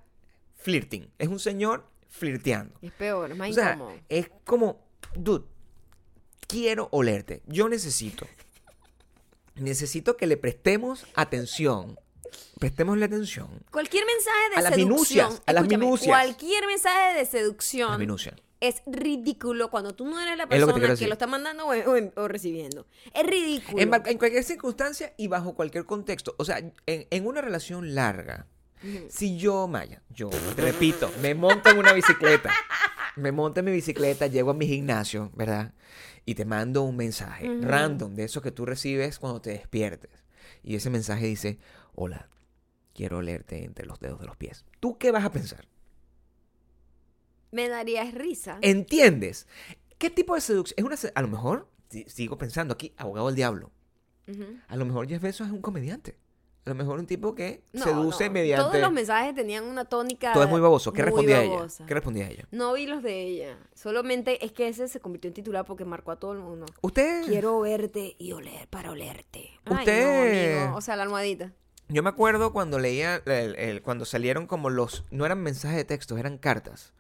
[0.57, 1.11] flirting.
[1.19, 1.85] Es un señor
[2.19, 2.75] flirteando.
[2.83, 3.97] Es peor, es más O sea, incómodo.
[4.09, 4.81] es como,
[5.17, 5.45] dude,
[6.47, 7.43] quiero olerte.
[7.47, 8.27] Yo necesito.
[9.57, 11.99] Necesito que le prestemos atención.
[12.59, 13.49] Prestémosle atención.
[13.71, 15.27] Cualquier mensaje de a las seducción.
[15.29, 16.09] minucias, a las minucias.
[16.09, 18.35] Cualquier mensaje de seducción minucia.
[18.61, 21.73] es ridículo cuando tú no eres la lo que persona que, lo está mandando o,
[21.73, 22.87] o- o recibiendo.
[23.13, 23.81] Es ridículo.
[23.81, 26.35] En, cualquier circunstancia y bajo cualquier contexto.
[26.39, 28.47] O sea, en, en una relación larga,
[29.09, 32.53] si yo, Maya, yo, te repito, me monto en una bicicleta,
[33.17, 35.73] me monto en mi bicicleta, llego a mi gimnasio, ¿verdad?
[36.27, 40.25] Y te mando un mensaje random de esos que tú recibes cuando te despiertes.
[40.63, 41.59] Y ese mensaje dice,
[41.95, 42.29] hola,
[42.95, 44.65] quiero olerte entre los dedos de los pies.
[44.81, 45.67] ¿Tú qué vas a pensar?
[47.51, 48.59] Me daría risa.
[48.63, 49.47] ¿Entiendes?
[49.99, 50.75] ¿Qué tipo de seducción?
[50.79, 53.71] Es una, se- a lo mejor, si- sigo pensando aquí, abogado del diablo.
[54.69, 56.17] A lo mejor Jeff Bezos es un comediante.
[56.67, 58.65] A lo mejor un tipo que No, seduce no, mediante...
[58.65, 60.33] Todos los mensajes tenían una tónica.
[60.33, 60.93] Todo es muy baboso.
[60.95, 61.83] ¿Qué muy respondía babosa.
[61.83, 61.87] ella?
[61.87, 62.49] ¿Qué respondía ella?
[62.53, 63.59] No vi los de ella.
[63.75, 66.65] Solamente es que ese se convirtió en titular porque marcó a todo el mundo.
[66.81, 67.25] Usted...
[67.27, 69.51] Quiero verte y oler para olerte.
[69.67, 70.77] Ay, Usted- no, amigo.
[70.79, 71.53] O sea, la almohadita.
[71.89, 75.05] Yo me acuerdo cuando leía, el- el- cuando salieron como los...
[75.11, 76.95] No eran mensajes de texto, eran cartas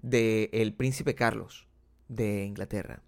[0.00, 1.66] de el príncipe Carlos
[2.06, 3.02] de Inglaterra.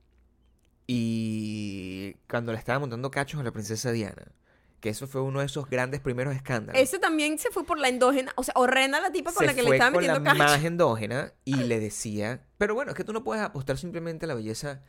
[0.92, 4.32] Y cuando le estaba montando cachos a la princesa Diana.
[4.80, 6.80] Que eso fue uno de esos grandes primeros escándalos.
[6.80, 8.32] Ese también se fue por la endógena.
[8.36, 10.30] O sea, horrenda la tipa con se la que le fue estaba con metiendo la
[10.30, 10.42] cacho.
[10.42, 14.28] más endógena y le decía, pero bueno, es que tú no puedes apostar simplemente a
[14.28, 14.82] la belleza.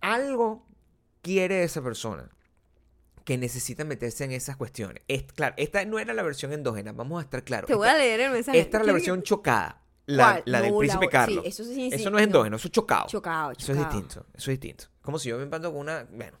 [0.00, 0.66] Algo
[1.22, 2.30] quiere esa persona
[3.24, 5.02] que necesita meterse en esas cuestiones.
[5.06, 7.68] Es, claro, esta no era la versión endógena, vamos a estar claros.
[7.68, 8.58] Te voy esta, a leer el mensaje.
[8.58, 11.44] esta era la ¿Quieres que- versión chocada, la, la del No, príncipe Carlos.
[11.44, 12.18] sí, eso sí, no es no.
[12.18, 13.06] endógeno, eso es chocado.
[13.06, 13.84] Chocado, Eso es chocado.
[14.00, 14.84] distinto, eso es distinto.
[15.02, 16.38] Como si yo me empando con una, bueno,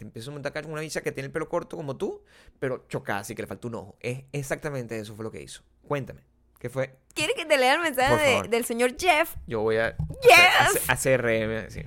[0.00, 2.24] te empiezo a montar con una bicha que tiene el pelo corto como tú,
[2.58, 3.96] pero chocada, así que le falta un ojo.
[4.00, 5.62] Es exactamente eso fue lo que hizo.
[5.86, 6.22] Cuéntame,
[6.58, 6.96] ¿qué fue?
[7.14, 9.34] ¿Quieres que te lea el mensaje de- del señor Jeff?
[9.46, 10.88] Yo voy a Yes.
[10.88, 11.82] a CRM, sí.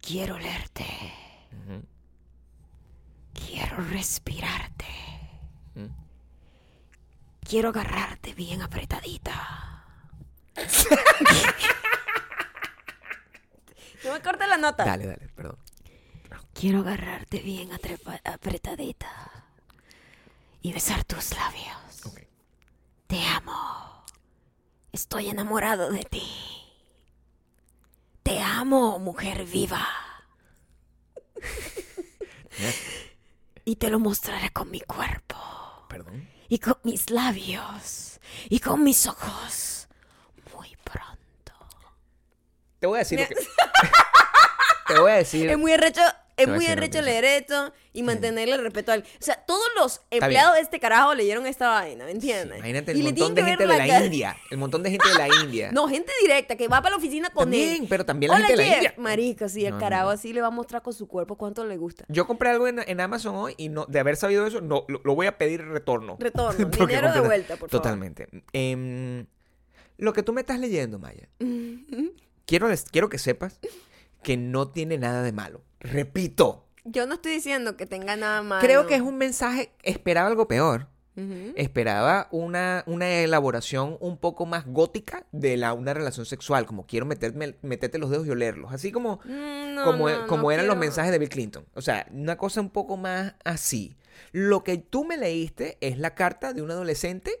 [0.00, 0.34] Quiero.
[0.34, 1.84] Ujú.
[3.32, 4.86] Quiero respirarte.
[7.48, 9.84] Quiero agarrarte bien apretadita.
[14.04, 14.84] no me cortes la nota.
[14.84, 15.58] Dale, dale, perdón.
[16.52, 19.08] Quiero agarrarte bien atrepa- apretadita.
[20.62, 22.04] Y besar tus labios.
[22.06, 22.20] Ok.
[23.06, 24.04] Te amo.
[24.92, 26.22] Estoy enamorado de ti.
[28.22, 29.86] Te amo, mujer viva.
[33.64, 35.36] Y te lo mostraré con mi cuerpo.
[35.88, 36.28] Perdón.
[36.48, 38.18] Y con mis labios.
[38.48, 39.86] Y con mis ojos.
[40.54, 41.52] Muy pronto.
[42.80, 43.34] Te voy a decir lo que...
[44.94, 45.48] Te voy a decir...
[45.48, 46.00] Es muy arrecho
[46.36, 49.00] es muy arrecho leer esto y mantenerle el respeto al.
[49.00, 52.56] O sea, todos los empleados de este carajo leyeron esta vaina, ¿me entiendes?
[52.56, 54.36] Imagínate Y el le montón de gente de la cara- India.
[54.50, 55.70] El montón de gente de la India.
[55.70, 57.86] No, gente directa que va para la oficina con También, él.
[57.90, 58.74] pero también la Hola, gente de la.
[58.76, 58.94] India.
[58.96, 60.10] Marico, sí, el No, carajo no.
[60.12, 62.06] así le va a mostrar con su cuerpo cuánto le gusta.
[62.08, 65.02] Yo compré algo en, en Amazon hoy y no, de haber sabido eso, no, lo,
[65.04, 66.16] lo voy a pedir retorno.
[66.18, 67.82] Retorno, dinero de vuelta, por favor.
[67.82, 68.28] Totalmente.
[68.54, 69.26] Em,
[69.98, 71.28] lo que tú me estás leyendo, Maya,
[72.46, 73.60] quiero, quiero que sepas
[74.22, 75.62] que no tiene nada de malo.
[75.80, 78.60] Repito, Yo no estoy diciendo que tenga nada malo.
[78.62, 80.88] creo que es un mensaje, esperaba algo peor.
[81.54, 87.04] Esperaba una, una elaboración un poco más gótica de la, una relación sexual, como quiero
[87.04, 90.66] meterme, meterte los dedos y olerlos, así como, Mm, no, como, no, como no eran
[90.66, 91.66] los mensajes de Bill Clinton.
[91.74, 93.96] O sea, una cosa un poco más así.
[94.32, 97.32] Lo que tú me leíste es la carta de un adolescente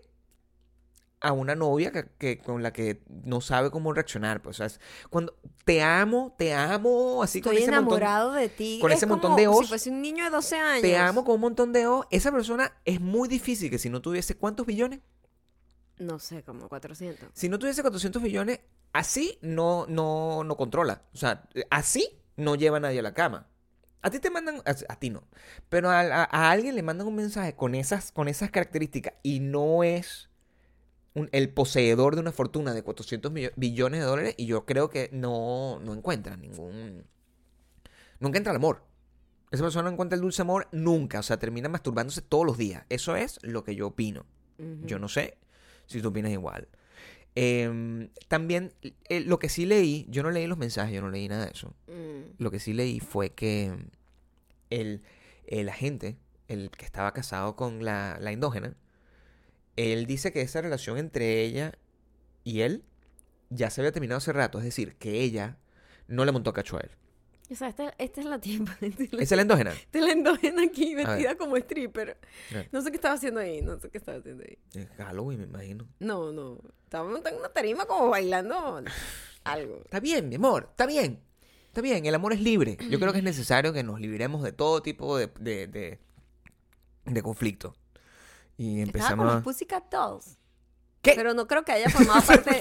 [1.22, 4.40] a una novia que, que- con la que no sabe cómo reaccionar.
[4.42, 4.80] Pues, o sea, es
[5.10, 8.78] cuando te amo, te amo, así Estoy con ese montón, enamorado de ti.
[8.80, 9.68] con Es ese montón como de Si os.
[9.68, 10.82] fuese un niño de 12 años.
[10.82, 12.06] te amo con un montón de O.
[12.10, 15.00] Esa persona es muy difícil que si no tuviese cuántos billones,
[15.98, 17.28] No sé, como 400.
[17.34, 18.60] si no tuviese 400 billones,
[18.94, 21.02] así no, no, no controla.
[21.12, 23.46] O sea, así no lleva a nadie a la cama.
[24.00, 25.24] A ti te mandan, a, a ti no,
[25.68, 29.40] pero a, a- a alguien le mandan un mensaje con esas, con esas características y
[29.40, 30.29] no es
[31.14, 34.90] un- el poseedor de una fortuna de 400 millo- billones de dólares y yo creo
[34.90, 37.04] que no, no encuentra ningún...
[38.20, 38.84] Nunca entra el amor.
[39.50, 42.84] Esa persona no encuentra el dulce amor nunca, o sea, termina masturbándose todos los días.
[42.88, 44.24] Eso es lo que yo opino.
[44.84, 45.38] Yo no sé
[45.86, 46.68] si tú opinas igual.
[47.34, 48.72] Em, también,
[49.08, 51.52] eh, lo que sí leí, yo no leí los mensajes, yo no leí nada de
[51.52, 51.74] eso.
[51.86, 52.34] Mm.
[52.42, 53.72] Lo que sí leí fue que
[54.68, 55.02] el,
[55.46, 56.16] el agente,
[56.48, 58.74] el que estaba casado con la, la indógena,
[59.76, 61.72] él dice que esa relación entre ella
[62.44, 62.84] y él
[63.50, 64.58] ya se había terminado hace rato.
[64.58, 65.58] Es decir, que ella
[66.08, 66.90] no le montó cacho a él.
[67.50, 68.76] O sea, esta, esta es la tipa.
[68.80, 69.72] Es la, ¿Esa es la endógena?
[69.72, 72.16] esta es la endógena aquí vestida como stripper.
[72.70, 73.60] No sé qué estaba haciendo ahí.
[73.60, 74.56] No sé qué estaba haciendo ahí.
[74.74, 75.88] Es Halloween, me imagino.
[75.98, 76.60] No, no.
[76.84, 78.84] Estaba montando una tarima como bailando
[79.42, 79.80] algo.
[79.84, 81.20] Está bien, mi amor, está bien.
[81.66, 82.76] Está bien, el amor es libre.
[82.88, 85.98] Yo creo que es necesario que nos libremos de todo tipo de, de, de,
[87.04, 87.74] de conflicto.
[88.60, 89.42] Y Estaba empezamos con los.
[89.44, 90.36] Pussycat Dolls.
[91.00, 91.14] ¿Qué?
[91.16, 92.60] Pero no creo que haya formado parte.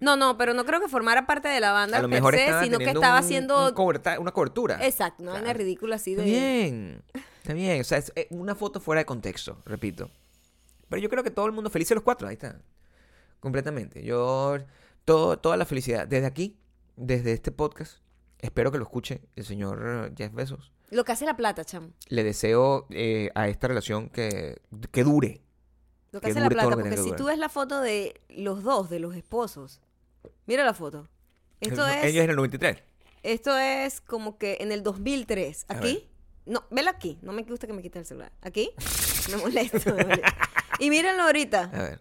[0.00, 2.44] No, no, pero no creo que formara parte de la banda A lo mejor se,
[2.44, 3.68] estaba sino que estaba un- haciendo.
[3.68, 4.84] un coberta- una cobertura.
[4.84, 5.58] Exacto, una Claro.
[5.60, 6.28] ridícula así Está de.
[6.28, 7.04] bien,
[7.36, 7.80] está bien.
[7.80, 10.10] O sea, es eh, una foto fuera de contexto, repito.
[10.88, 12.60] Pero yo creo que todo el mundo feliz los cuatro, ahí está.
[13.38, 14.02] Completamente.
[14.02, 14.58] Yo,
[15.04, 16.08] todo, toda la felicidad.
[16.08, 16.58] Desde aquí,
[16.96, 17.98] desde este podcast,
[18.40, 20.71] espero que lo escuche el señor Jeff Bezos.
[20.92, 21.88] Lo que hace la plata, chamo.
[22.08, 25.40] Le deseo eh, a esta relación que, que dure.
[26.10, 26.68] Lo que Que hace la plata.
[26.70, 29.80] Porque si tú ves la foto de los dos, de los esposos.
[30.44, 31.08] Mira la foto.
[31.60, 32.16] Esto Ellos es.
[32.24, 32.82] en el 93.
[33.22, 35.64] Esto es como que en el 2003.
[35.68, 36.10] A ¿Aquí?
[36.44, 37.18] No, velo aquí.
[37.22, 38.32] No me gusta que me quite el celular.
[38.42, 38.70] ¿Aquí?
[39.30, 39.78] Me molesta.
[39.94, 40.36] me molesta.
[40.80, 41.70] Y mírenlo ahorita.
[41.72, 42.00] A ver.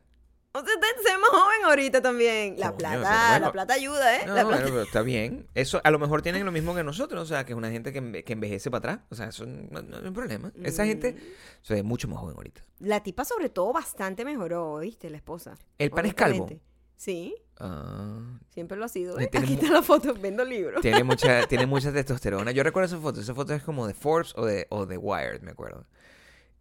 [0.53, 0.59] O
[1.03, 2.55] sea, más joven ahorita también.
[2.59, 3.45] La Coño, plata, bueno.
[3.45, 4.23] la plata ayuda, ¿eh?
[4.27, 5.47] No, la bueno, pero está bien.
[5.55, 7.93] Eso a lo mejor tienen lo mismo que nosotros, o sea, que es una gente
[7.93, 9.07] que, enve- que envejece para atrás.
[9.09, 10.51] O sea, eso no, no es un problema.
[10.63, 11.17] Esa gente Mm.
[11.61, 12.61] se ve mucho más joven ahorita.
[12.79, 15.09] La tipa sobre todo bastante mejoró, ¿viste?
[15.09, 15.55] La esposa.
[15.77, 16.49] ¿El pan es calvo?
[16.97, 17.33] Sí,
[17.63, 19.19] Ah, siempre lo ha sido.
[19.19, 19.29] ¿eh?
[19.33, 20.81] Aquí está la foto, vendo libros.
[20.81, 22.51] tiene mucha, tiene mucha testosterona.
[22.51, 23.21] Yo recuerdo esa foto.
[23.21, 25.85] Esa foto es como de Forbes o de, o de Wired, me acuerdo.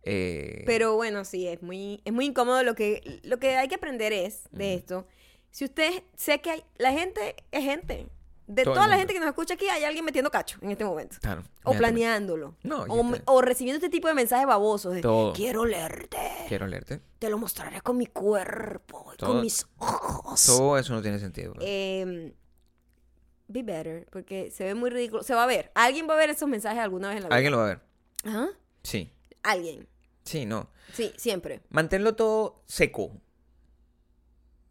[0.02, 2.62] Eh, Pero bueno, sí, es muy, es muy incómodo.
[2.62, 5.06] Lo que, lo que hay que aprender es de esto.
[5.50, 8.06] Si usted sé que hay, la gente es gente.
[8.46, 10.84] De Todo toda la gente que nos escucha aquí, hay alguien metiendo cacho en este
[10.84, 11.16] momento.
[11.20, 12.56] claro, O planeándolo.
[12.64, 12.84] No,
[13.26, 15.32] o, recibiendo este tipo de mensajes babosos de Todo.
[15.34, 16.18] quiero leerte.
[16.48, 17.00] Quiero leerte.
[17.20, 20.46] Te lo mostraré con mi cuerpo y Todo- con mis ojos.
[20.46, 21.54] Todo eso no tiene sentido.
[21.60, 22.32] Eh,
[23.46, 25.22] be better, porque se ve muy ridículo.
[25.22, 25.70] Se va a ver.
[25.76, 27.36] Alguien va a ver esos mensajes alguna vez en la vida.
[27.36, 27.80] Alguien lo va a ver.
[28.24, 28.48] Ajá.
[28.82, 29.12] Sí.
[29.42, 29.88] Alguien.
[30.24, 30.70] Sí, no.
[30.92, 31.60] Sí, siempre.
[31.70, 33.12] Manténlo todo seco.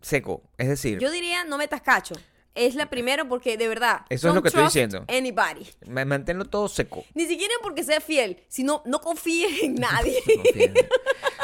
[0.02, 0.44] Seco.
[0.58, 2.16] Es decir, Yo diría no metas cacho.
[2.56, 4.02] Es la primera porque de verdad.
[4.10, 5.06] Eso es lo que estoy diciendo.
[5.08, 5.68] Anybody.
[5.88, 7.06] ma- manténlo todo seco.
[7.14, 10.20] Ni siquiera porque sea fiel, sino no confíes en nadie.
[10.26, 10.88] Confía en él.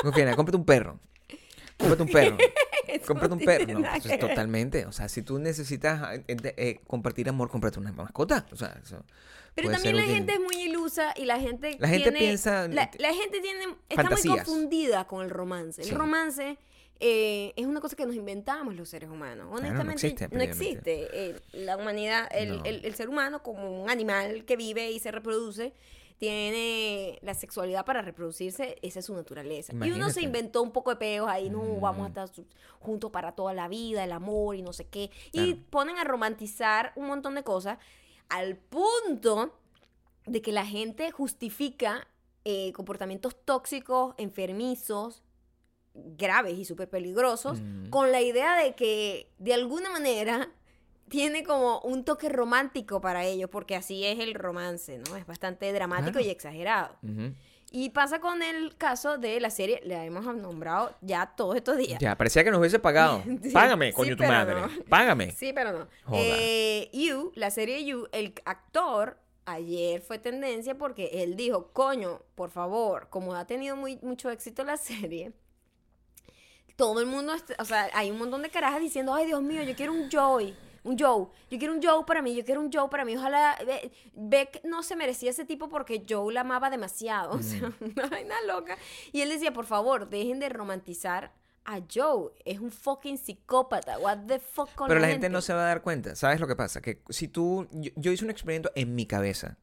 [0.01, 0.35] Confía en él.
[0.35, 0.99] Cómprate un perro.
[1.77, 2.37] Cómprate un perro.
[2.87, 3.73] Eso Cómprate no un tiene perro.
[3.73, 4.19] No, nada pues, que ver.
[4.19, 4.85] totalmente.
[4.85, 8.45] O sea, si tú necesitas eh, eh, compartir amor, cómprate una mascota.
[8.51, 9.03] O sea, eso
[9.55, 12.67] Pero puede también la gente es muy ilusa y la gente La gente tiene- piensa-
[12.67, 13.75] La, la gente tiene...
[13.89, 15.81] Está muy confundida con el romance.
[15.81, 16.57] El romance
[16.99, 19.47] eh, es una cosa que nos inventamos los seres humanos.
[19.49, 21.07] no Honestamente, existe, no existe.
[21.11, 22.63] Eh, la humanidad, el, No.
[22.65, 25.73] el- el ser humano como un animal que vive y se reproduce,
[26.17, 29.73] tiene la sexualidad para reproducirse, esa es su naturaleza.
[29.83, 31.81] Y uno se inventó un poco de peos ahí, no, Mm.
[31.81, 32.45] vamos a estar su-
[32.79, 35.11] juntos para toda la vida, el amor y no sé qué.
[35.31, 37.77] Y ponen a romantizar un montón de cosas
[38.29, 39.53] al punto
[40.25, 42.07] de que la gente justifica
[42.43, 45.23] eh, comportamientos tóxicos, enfermizos,
[45.93, 47.89] graves y súper peligrosos, Mm.
[47.89, 50.49] con la idea de que de alguna manera
[51.09, 55.15] tiene como un toque romántico para ellos, porque así es el romance, ¿no?
[55.15, 56.25] Es bastante dramático Claro.
[56.27, 56.95] y exagerado.
[57.77, 61.99] Y pasa con el caso de la serie, la hemos nombrado ya todos estos días.
[61.99, 63.21] Ya, parecía que nos hubiese pagado.
[63.43, 64.61] Sí, Págame, sí, coño, tu madre.
[64.61, 64.69] no.
[64.87, 65.31] Págame.
[65.31, 65.87] Sí, pero no.
[66.13, 72.49] Eh, You, la serie You, el actor ayer fue tendencia porque él dijo, coño, por
[72.49, 75.33] favor, como ha tenido muy, mucho éxito la serie,
[76.77, 79.75] todo el mundo, o sea, hay un montón de carajas diciendo, ay Dios mío, yo
[79.75, 80.55] quiero un Joey.
[80.85, 83.15] Un Joe, yo quiero un Joe para mí, yo quiero un Joe para mí.
[83.17, 87.31] Ojalá Be- Beck no se merecía ese tipo porque Joe la amaba demasiado.
[87.39, 88.77] O sea, una vaina loca.
[89.11, 91.33] Y él decía, por favor, dejen de romantizar
[91.65, 92.31] a Joe.
[92.45, 93.97] Es un fucking psicópata.
[93.99, 96.15] What the fuck con Pero la la gente no se va a dar cuenta.
[96.15, 96.81] ¿Sabes lo que pasa?
[96.81, 97.67] Que si tú.
[97.71, 99.57] Yo, yo hice un experimento en mi cabeza.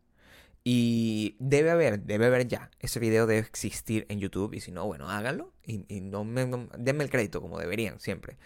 [0.64, 2.70] Y debe haber, debe haber ya.
[2.78, 4.54] Ese video debe existir en YouTube.
[4.54, 5.52] Y si no, bueno, háganlo.
[5.66, 8.36] Y, y no me, no- denme el crédito como deberían siempre.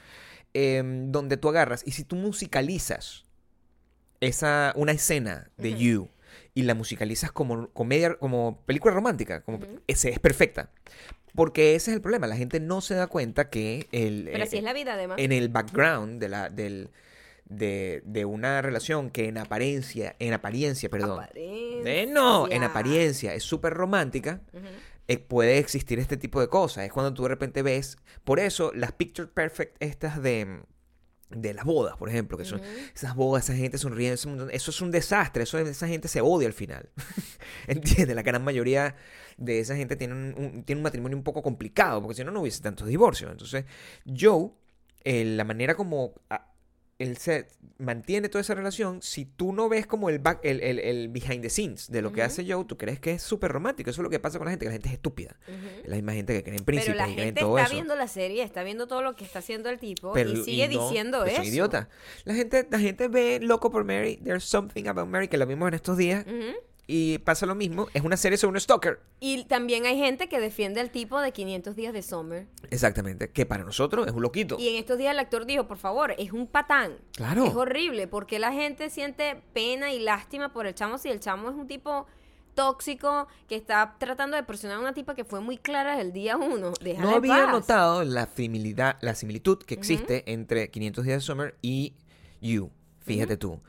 [0.58, 1.82] Em, donde tú agarras.
[1.84, 3.26] Y si tú musicalizas
[4.20, 5.76] esa, una escena de.
[5.76, 6.08] You.
[6.54, 9.42] Y la musicalizas como comedia, como película romántica.
[9.42, 10.70] Como, ese, es perfecta.
[11.34, 12.26] Porque ese es el problema.
[12.26, 14.24] La gente no se da cuenta que el.
[14.24, 15.18] Pero eh, así es la vida, además.
[15.20, 16.88] en el background de la del
[17.44, 22.02] de, de una relación que en apariencia en apariencia perdón Apariencia.
[22.02, 24.58] Eh, no en apariencia es súper romántica eh,
[25.28, 28.92] puede existir este tipo de cosas es cuando tú de repente ves por eso las
[28.92, 30.62] picture perfect estas de
[31.28, 32.60] de las bodas, por ejemplo, que son
[32.94, 36.46] esas bodas, esa gente sonriendo, ese eso es un desastre, eso esa gente se odia
[36.46, 36.88] al final.
[37.66, 38.14] ¿Entiendes?
[38.14, 38.94] La gran mayoría
[39.36, 42.30] de esa gente tiene un, un- tiene un matrimonio un poco complicado, porque si no,
[42.30, 43.28] no hubiese tantos divorcios.
[43.32, 43.64] Entonces,
[44.06, 44.50] Joe,
[45.02, 46.14] eh, la manera como
[46.98, 50.78] él se mantiene toda esa relación, si tú no ves como el, back, el, el-
[50.78, 53.90] el behind the scenes de lo que hace Joe, tú crees que es súper romántico.
[53.90, 55.36] Eso es lo que pasa con la gente, que la gente es estúpida.
[55.46, 55.66] Ujú.
[55.84, 57.58] Es la misma gente que cree en Pero príncipes la y cree en gente todo
[57.58, 57.74] está eso.
[57.74, 60.68] viendo la serie, está viendo todo lo que está haciendo el tipo Pero- y sigue
[60.68, 61.36] no, diciendo eso.
[61.36, 61.88] Son idiotas.
[62.24, 65.68] La gente, la gente ve Loco por Mary, There's Something About Mary, que lo vimos
[65.68, 66.56] en estos días, Ujú.
[66.86, 67.88] Y pasa lo mismo.
[67.94, 69.00] Es una serie sobre un stalker.
[69.20, 72.46] Y también hay gente que defiende al tipo de 500 días de Summer.
[72.70, 73.30] Exactamente.
[73.30, 74.56] Que para nosotros es un loquito.
[74.58, 76.98] Y en estos días el actor dijo, por favor, es un patán.
[77.12, 77.46] Claro.
[77.46, 81.50] Es horrible porque la gente siente pena y lástima por el chamo si el chamo
[81.50, 82.06] es un tipo
[82.54, 86.36] tóxico que está tratando de presionar a una tipa que fue muy clara el día
[86.36, 86.72] uno.
[86.98, 87.52] No había paz.
[87.52, 91.94] notado la similidad, la similitud que existe entre 500 días de Summer y
[92.40, 92.70] You.
[93.00, 93.60] Fíjate tú.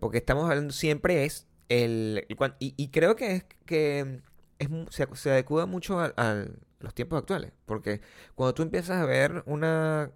[0.00, 2.24] Porque estamos hablando siempre es el...
[2.28, 4.20] el y, y creo que es que
[4.58, 6.44] es, se, se adecua mucho a, a
[6.80, 7.52] los tiempos actuales.
[7.66, 8.00] Porque
[8.34, 10.10] cuando tú empiezas a ver una,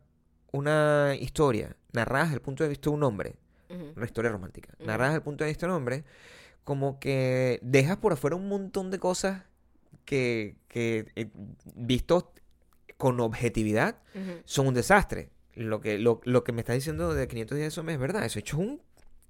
[0.53, 3.37] una historia narrada desde el punto de vista de un hombre,
[3.97, 4.87] una historia romántica, Ujú.
[4.87, 6.05] narrada desde el punto de vista de un hombre,
[6.65, 9.45] como que dejas por afuera un montón de cosas
[10.05, 11.29] que, que eh,
[11.77, 12.25] vistos
[12.97, 13.97] con objetividad
[14.45, 15.31] son un desastre.
[15.55, 18.25] Lo que, lo, lo que me está diciendo de 500 días de Summer es verdad.
[18.25, 18.83] Eso hecho un...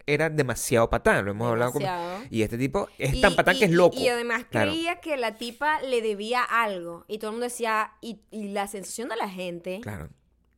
[0.07, 1.83] Era demasiado patán, lo hemos hablado con...
[1.83, 2.25] Demasiado.
[2.31, 3.97] Y este tipo es Y- tan patán que y- es y- loco.
[3.99, 4.71] Y, además Claro.
[4.71, 7.05] creía que la tipa le debía algo.
[7.09, 10.09] Y todo el mundo decía, y, y la sensación de la gente, Claro.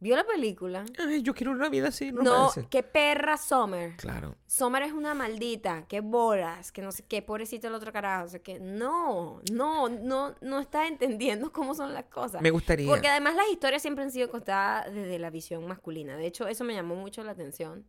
[0.01, 0.85] vio la película.
[0.99, 3.97] Ay, yo quiero una vida así, No, qué perra Summer.
[3.97, 4.37] Claro.
[4.47, 8.25] Summer es una maldita, qué bolas, que no sé qué, pobrecito el otro carajo.
[8.25, 12.41] O sea que no, no, no, no está entendiendo cómo son las cosas.
[12.43, 12.89] Me gustaría.
[12.89, 16.17] Porque además las historias siempre han sido contadas desde la visión masculina.
[16.17, 17.85] De hecho, eso me llamó mucho la atención.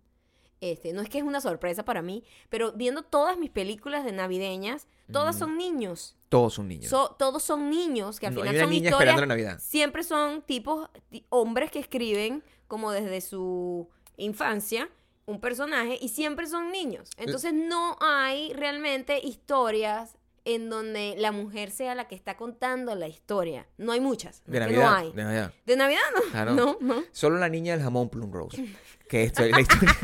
[0.71, 4.12] Este, no es que es una sorpresa para mí, pero viendo todas mis películas de
[4.13, 6.15] navideñas, todas son niños.
[6.30, 6.89] Todos son niños.
[6.89, 9.10] So- todos son niños, que al No, hay final una son niña historias.
[9.13, 9.60] esperando la Navidad.
[9.60, 14.89] Siempre son tipos, ti- hombres que escriben como desde su infancia
[15.26, 17.10] un personaje y siempre son niños.
[17.17, 23.08] Entonces no hay realmente historias en donde la mujer sea la que está contando la
[23.08, 23.65] historia.
[23.78, 24.41] No hay muchas.
[24.45, 24.82] de es Navidad.
[24.89, 25.12] no hay.
[25.13, 25.54] De Navidad.
[25.65, 26.21] De Navidad no.
[26.32, 26.54] Claro.
[26.56, 27.04] No, no.
[27.12, 28.65] Solo la niña del jamón Plum Rose.
[29.10, 29.95] Que esto, la historia...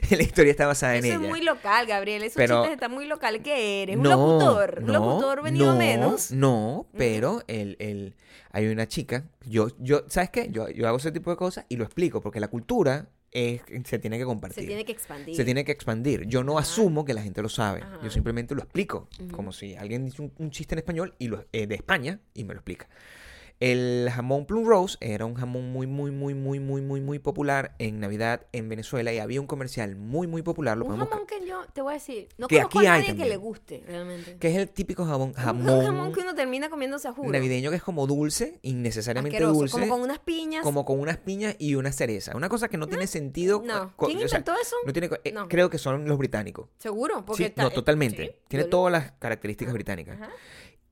[0.10, 1.24] la historia está basada en Eso ella.
[1.24, 2.22] es muy local, Gabriel.
[2.22, 3.42] Esos Pero- chistes están muy local.
[3.42, 3.96] ¿Qué eres?
[3.96, 4.80] ¿Un locutor?
[4.82, 6.30] ¿Un locutor venido no, menos?
[6.32, 8.14] No, pero el, el,
[8.50, 10.48] hay una chica, yo, yo, ¿sabes qué?
[10.50, 13.98] Yo, yo hago ese tipo de cosas y lo explico, porque la cultura es, se
[13.98, 14.62] tiene que compartir.
[14.62, 15.34] Se tiene que expandir.
[15.36, 16.26] Se tiene que expandir.
[16.26, 16.60] Yo no Ajá.
[16.68, 17.80] asumo que la gente lo sabe.
[17.82, 17.98] Ajá.
[18.02, 19.08] Yo simplemente lo explico.
[19.32, 22.44] Como si alguien dice un, un chiste en español y lo, eh, de España y
[22.44, 22.88] me lo explica.
[23.62, 27.76] El jamón Plum Rose era un jamón muy, muy, muy, muy, muy, muy, muy popular
[27.78, 30.76] en Navidad en Venezuela y había un comercial muy, muy popular.
[30.76, 33.16] Lo Un jamón que yo te voy a decir, no Que conozco aquí a nadie
[33.16, 34.36] que le guste, realmente.
[34.38, 37.30] Que es el típico jamón, Un jamón, jamón que uno termina comiéndose a juro.
[37.30, 39.78] navideño que es como dulce, innecesariamente Asqueroso, dulce.
[39.78, 40.64] como con unas piñas.
[40.64, 42.36] como con unas piñas y una cereza.
[42.36, 43.62] Una cosa que no tiene sentido.
[43.64, 43.94] No.
[43.96, 44.74] ¿Quién o sea, inventó eso?
[44.84, 45.48] no tiene, eh, No.
[45.48, 46.68] Creo que son los británicos.
[46.78, 48.24] Seguro, porque Sí, está- no, totalmente.
[48.26, 50.20] sí, tiene todas las características británicas.
[50.20, 50.32] Ajá.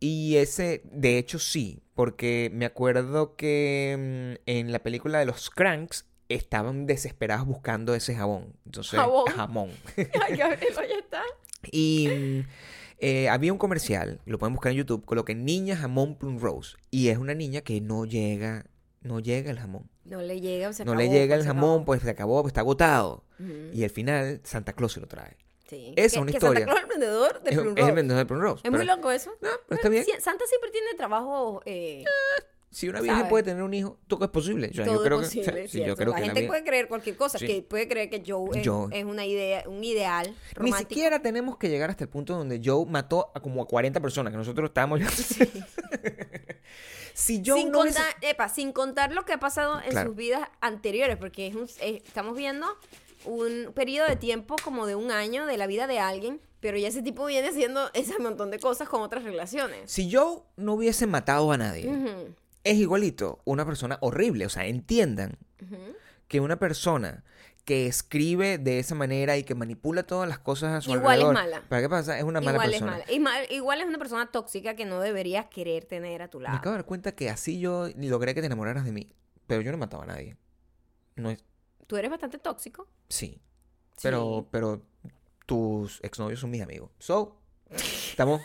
[0.01, 5.51] Y ese, de hecho, sí, porque me acuerdo que mm, en la película de los
[5.51, 8.57] Cranks estaban desesperados buscando ese jabón.
[8.65, 9.27] Entonces, ¿Jabón?
[9.27, 9.71] jamón.
[9.97, 11.23] Ay, Gabriel, ya está.
[11.71, 12.49] Y mm,
[12.99, 16.77] eh, había un comercial, lo pueden buscar en YouTube, coloqué niña jamón plum rose.
[16.91, 18.65] Y es una niña que no llega,
[19.03, 19.91] no llega el jamón.
[20.05, 21.85] No le llega, se no acabó, le llega el se jamón, acabó.
[21.85, 23.25] pues se acabó, pues está agotado.
[23.73, 25.37] Y al final Santa Claus se lo trae.
[25.71, 25.95] Sí.
[25.97, 26.67] esa es Que- una que historia.
[26.67, 28.61] Santa Claus es el vendedor de Plum es el vendedor de plum rose.
[28.65, 29.31] Es muy loco eso.
[29.41, 30.05] No, pero está bien.
[30.05, 31.63] Sí, Santa siempre tiene trabajo.
[31.65, 32.05] Eh,
[32.73, 33.29] Si una ¿sabes?
[33.29, 34.69] puede tener un hijo, todo es posible.
[34.69, 35.97] Todo yo creo es que, sí, yo ¿cierto?
[35.97, 37.47] creo la que gente puede creer cualquier cosa, Sí.
[37.47, 38.89] que puede creer que Joe es, Joe.
[38.97, 42.87] es una idea, un ideal Ni siquiera tenemos que llegar hasta el punto donde Joe
[42.87, 45.01] mató a como a 40 personas, que nosotros estábamos...
[47.15, 50.11] si Joe sin, no contar, epa, sin contar lo que ha pasado en Claro.
[50.11, 52.67] sus vidas anteriores, porque es un- eh, estamos viendo
[53.25, 56.89] un periodo de tiempo como de un año de la vida de alguien, pero ya
[56.89, 59.91] ese tipo viene haciendo ese montón de cosas con otras relaciones.
[59.91, 61.91] Si Joe no hubiese matado a nadie,
[62.65, 64.47] es igualito una persona horrible.
[64.47, 65.39] O sea, entiendan
[66.29, 67.25] que una persona
[67.65, 71.25] que escribe de esa manera y que manipula todas las cosas a su Igual es
[71.25, 71.35] alrededor.
[71.35, 71.63] mala.
[71.69, 72.19] ¿Para qué pasa?
[72.19, 72.93] Es una mala Igual es persona.
[72.93, 73.05] mala.
[73.13, 76.45] Y mal- igual es una persona tóxica que no deberías querer tener a tu Me
[76.45, 76.57] lado.
[76.57, 79.15] acabo de dar cuenta que así yo logré que te enamoraras de mí.
[79.47, 80.37] Pero yo no mataba a nadie.
[81.17, 81.45] No es...
[81.91, 82.87] Tú eres bastante tóxico.
[83.09, 83.41] Sí.
[84.01, 84.81] Pero, pero
[85.45, 86.89] tus exnovios son mis amigos.
[87.01, 87.37] So,
[87.69, 88.41] estamos,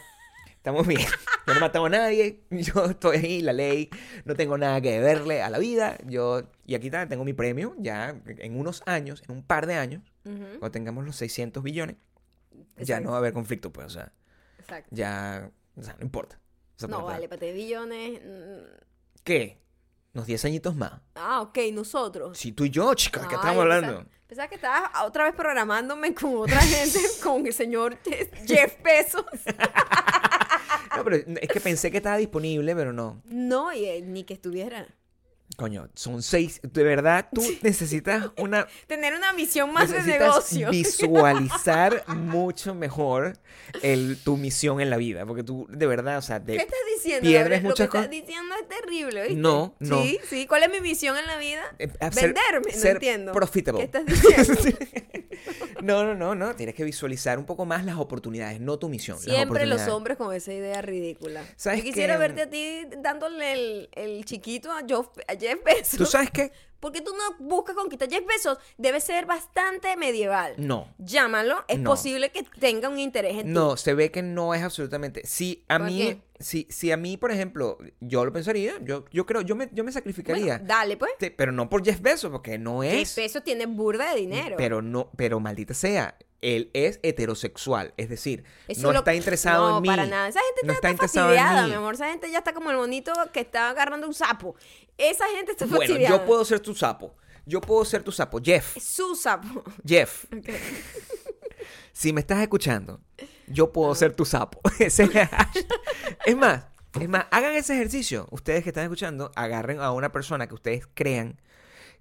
[0.50, 1.08] estamos bien.
[1.46, 2.42] Yo no mataba a nadie.
[2.50, 3.92] Yo estoy ahí, la ley.
[4.26, 5.96] No tengo nada que deberle a la vida.
[6.08, 7.76] Yo, y aquí está, tengo mi premio.
[7.78, 11.98] Ya en unos años, en un par de años, Ujú, cuando tengamos los 600 billones,
[12.78, 13.86] ya no va a haber conflicto, pues.
[13.86, 14.12] O sea,
[14.58, 14.90] Exacto.
[14.90, 15.52] ya.
[15.78, 16.40] O sea, no importa.
[16.78, 18.20] O sea, No, vale, para billones.
[18.26, 19.62] mm, ¿Qué?
[20.16, 20.94] Unos 10 añitos más.
[21.16, 22.38] Ah, ok, nosotros.
[22.38, 24.06] Si tú y yo, chicas, ¿qué Ay, estamos hablando?
[24.26, 28.00] Pensaba que estabas otra vez programándome con otra gente, con el señor
[28.48, 29.26] Jeff Bezos.
[30.96, 33.22] No, pero es que pensé que estaba disponible, pero no.
[33.26, 34.88] No, y, eh, ni que estuviera.
[35.56, 36.60] Coño, son seis.
[36.64, 38.68] De verdad, tú necesitas una.
[38.88, 40.70] Tener una misión más de negocio.
[40.70, 43.38] visualizar mucho mejor
[43.82, 45.26] el, tu misión en la vida.
[45.26, 47.28] Porque tú, de verdad, o sea, de- ¿Qué estás diciendo?
[47.28, 47.64] pierdes?
[47.64, 49.36] Lo muchas que estás diciendo es terrible, ¿viste?
[49.36, 50.02] No, no.
[50.04, 50.46] Sí, sí.
[50.48, 51.64] ¿Cuál es mi misión en la vida?
[51.80, 53.32] eh, ser- Venderme, no entiendo.
[53.32, 53.80] profitable.
[53.90, 54.78] ¿Qué estás diciendo?
[55.82, 56.56] no, no, no, no.
[56.56, 59.20] Tienes que visualizar un poco más las oportunidades, no tu misión.
[59.20, 61.44] Siempre los hombres con esa idea ridícula.
[61.56, 65.98] ¿Sabes Yo quisiera verte a ti dándole el, el chiquito a, Joe- a Jeff Bezos.
[65.98, 66.52] ¿Tú sabes qué?
[66.80, 68.60] Porque tú no buscas conquistar Jeff Bezos.
[68.78, 70.54] Debe ser bastante medieval.
[70.58, 70.94] No.
[71.00, 71.64] Llámalo.
[71.68, 71.90] Es No.
[71.92, 73.52] posible que tenga un interés en ti.
[73.54, 75.22] No, se ve que no es absolutamente.
[75.26, 76.22] Si a ¿Por mí, qué?
[76.44, 79.84] si, si a mí, por ejemplo, yo lo pensaría, yo, yo creo, yo me, yo
[79.84, 80.58] me sacrificaría.
[80.58, 81.12] Bueno, dale, pues.
[81.36, 83.16] Pero no por Jeff Bezos, porque no Jeff es.
[83.16, 84.56] Bezos tiene burda de dinero.
[84.58, 86.16] Pero no, pero maldita sea,
[86.46, 89.88] él es heterosexual, es decir, Eso no lo- está interesado no, en mí.
[89.88, 90.28] para nada.
[90.28, 91.70] Esa gente no está, está en fastidiada, mí.
[91.70, 91.96] mi amor.
[91.96, 94.56] Esa gente ya está como el bonito que está agarrando un sapo.
[94.98, 96.18] Esa gente está Bueno, fastidiada.
[96.18, 97.16] yo puedo ser tu sapo.
[97.46, 98.78] Yo puedo ser tu sapo, Jeff.
[98.78, 99.64] Es su sapo.
[99.86, 100.50] Jeff, Ok.
[101.92, 103.02] si me estás escuchando,
[103.48, 104.60] yo puedo ser tu sapo.
[104.80, 106.66] Es más,
[107.00, 108.28] es más, hagan ese ejercicio.
[108.32, 111.40] Ustedes que están escuchando, agarren a una persona que ustedes crean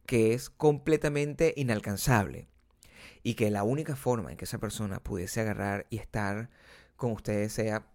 [0.06, 2.48] que es completamente inalcanzable
[3.24, 6.50] y que la única forma en que esa persona pudiese agarrar y estar
[6.96, 7.86] con ustedes sea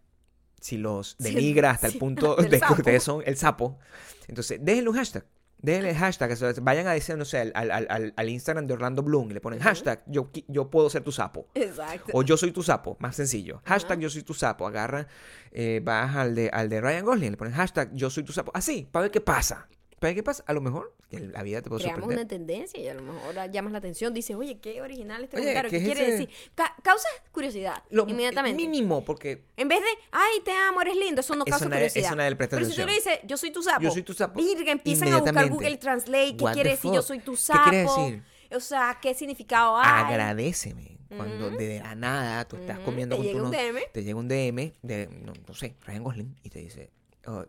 [0.59, 3.80] si los denigra hasta sí, el punto de que ustedes son el sapo.
[4.27, 5.25] Entonces, déjenle un hashtag.
[5.61, 6.32] Déjenle el hashtag.
[6.32, 9.30] o sea, Vayan a decir, no sé, al, al- al- al Instagram de Orlando Bloom
[9.32, 11.47] y le ponen hashtag yo, yo puedo ser tu sapo.
[11.53, 12.11] Exacto.
[12.13, 13.61] O yo soy tu sapo, más sencillo.
[13.65, 14.65] Hashtag yo soy tu sapo.
[14.67, 15.07] Agarra,
[15.51, 18.51] eh, vas al de, al de Ryan Gosling, le pones hashtag yo soy tu sapo.
[18.55, 19.67] Así, para ver qué pasa.
[20.02, 20.43] Ver qué pasa.
[20.47, 22.26] A lo mejor la vida te puede Creamos sorprender.
[22.26, 24.14] una tendencia y a lo mejor llamas la atención.
[24.14, 25.72] Dices, oye, qué original este Oye, comentario.
[25.72, 26.12] ¿qué ¿Qué, quiere ese?
[26.12, 26.30] decir?
[26.56, 28.62] Ca- causa curiosidad Lo inmediatamente.
[28.62, 31.80] mínimo, porque En vez de, ay, te amo, eres lindo, eso no Eso causa nadie-
[31.89, 32.06] curiosidad.
[32.06, 33.82] eso nadie le presta Pero si tú le dices, yo soy tu sapo.
[33.82, 34.39] Yo soy tu sapo.
[34.39, 35.50] Virga, empiezan a buscar.
[35.50, 36.38] Google Translate.
[36.38, 37.70] ¿Qué What quiere decir yo soy tu ¿Qué sapo?
[37.70, 38.24] quiere decir?
[38.52, 40.06] O sea, ¿qué significado hay?
[40.14, 40.97] agradeceme.
[41.16, 43.80] Cuando de la nada tú estás Ujú, comiendo te con llega tu un DM.
[43.91, 46.91] te llega un DM de, no, no sé, Ryan Gosling y te dice,
[47.30, 47.45] oh,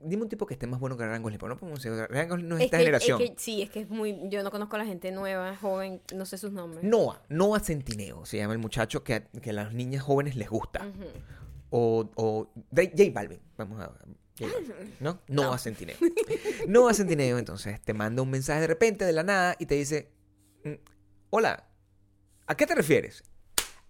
[0.00, 2.48] dime un tipo que esté más bueno que Ryan Gosling, no podemos decir, Ryan Gosling
[2.48, 3.22] no es, Es esta que, generación.
[3.22, 4.18] es que sí, es que es muy.
[4.28, 6.82] Yo no conozco a la gente nueva, joven, no sé sus nombres.
[6.84, 10.48] Noah, Noah Centineo, se llama el muchacho que a, que a las niñas jóvenes les
[10.48, 10.86] gusta.
[11.70, 14.16] O, o J Balvin, vamos a Balvin,
[15.00, 15.20] ¿no?
[15.28, 15.96] Noah Centineo.
[16.68, 20.10] Noah Centineo, entonces, te manda un mensaje de repente, de la nada, y te dice,
[20.64, 20.72] mm,
[21.30, 21.68] hola,
[22.46, 23.22] ¿a qué te refieres?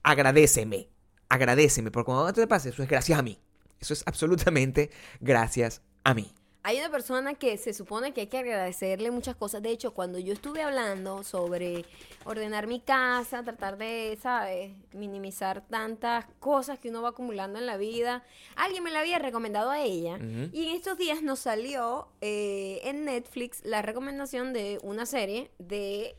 [0.02, 0.88] agradeceme.
[1.28, 1.90] Agradeceme.
[1.90, 3.38] Porque cuando te pase, eso es gracias a mí.
[3.80, 6.32] Eso es absolutamente gracias a mí.
[6.62, 9.62] Hay una persona que se supone que hay que agradecerle muchas cosas.
[9.62, 11.86] De hecho, cuando yo estuve hablando sobre
[12.26, 14.70] ordenar mi casa, tratar de, ¿sabes?
[14.92, 18.24] Minimizar tantas cosas que uno va acumulando en la vida,
[18.56, 20.16] alguien me la había recomendado a ella.
[20.16, 20.50] Ujú.
[20.52, 26.14] Y en estos días nos salió eh, en Netflix la recomendación de una serie de...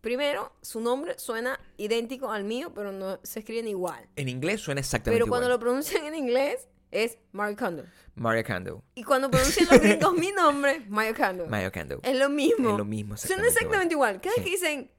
[0.00, 4.08] Primero, su nombre suena idéntico al mío, pero no se escriben igual.
[4.16, 5.58] En inglés suena exactamente Pero cuando igual.
[5.58, 7.84] lo pronuncian en inglés es Mario Kondo.
[8.14, 8.84] Mario Kondo.
[8.94, 11.46] Y cuando pronuncian los gringos mi nombre, Mario Kondo.
[11.46, 12.00] Mario Kondo.
[12.02, 12.70] Es lo mismo.
[12.70, 14.20] Es lo mismo, Suena exactamente exactamente igual.
[14.20, 14.40] Cada Sí.
[14.40, 14.90] vez que dicen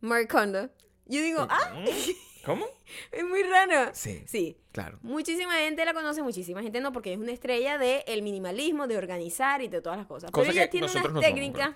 [0.00, 0.70] Mario Kondo,
[1.06, 1.84] yo digo, ah,
[2.44, 2.66] ¿Cómo?
[3.12, 3.90] es muy raro.
[3.94, 4.22] Sí.
[4.26, 4.58] Sí.
[4.72, 4.98] Claro.
[5.02, 8.96] Muchísima gente la conoce, muchísima gente no, porque es una estrella del el minimalismo, de
[8.96, 10.30] organizar y de todas las cosas.
[10.30, 11.74] Cosa Pero ella tiene unas no técnicas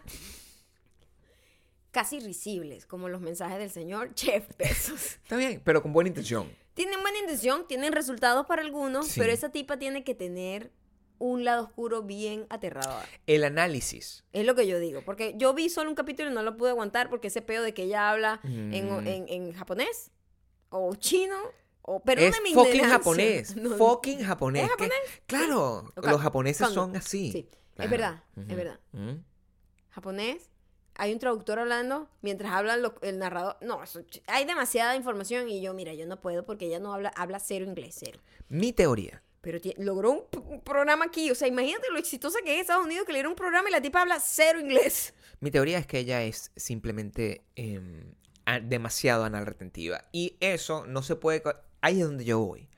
[1.91, 5.17] casi risibles, como los mensajes del señor Jeff Bezos.
[5.23, 6.51] Está bien, pero con buena intención.
[6.77, 9.19] Tienen buena intención, tienen resultados para algunos, Sí.
[9.21, 10.71] pero esa tipa tiene que tener
[11.19, 13.03] un lado oscuro bien aterrador.
[13.27, 14.25] El análisis.
[14.35, 16.71] Es lo que yo digo, porque yo vi solo un capítulo y no lo pude
[16.71, 19.07] aguantar porque ese peo de que ella habla en, Mm.
[19.09, 20.11] en- en japonés
[20.69, 21.37] o chino
[21.81, 23.57] o es perdóname mi fucking japonés.
[23.57, 23.77] No.
[23.79, 24.65] Fucking japonés.
[24.65, 24.99] ¿Es japonés?
[25.27, 26.75] claro, los japoneses ¿cuándo?
[26.83, 27.33] son así.
[27.33, 27.49] Sí,
[27.79, 28.79] es verdad, es verdad.
[28.93, 29.23] Ujú.
[29.91, 30.51] Japonés,
[30.99, 33.57] hay un traductor hablando mientras habla lo- el narrador.
[33.61, 37.11] No, eso- hay demasiada información y yo, mira, yo no puedo porque ella no habla,
[37.17, 38.21] habla cero inglés, cero.
[38.49, 39.23] Mi teoría.
[39.41, 41.31] Pero logró un, programa aquí.
[41.31, 43.73] O sea, imagínate lo exitosa que es Estados Unidos que le dieron un programa y
[43.73, 45.15] la tipa habla cero inglés.
[45.41, 48.13] Mi teoría es que ella es simplemente em,
[48.65, 50.05] demasiado anal retentiva.
[50.11, 51.43] Y eso no se puede...
[51.81, 52.69] Ahí es donde yo voy.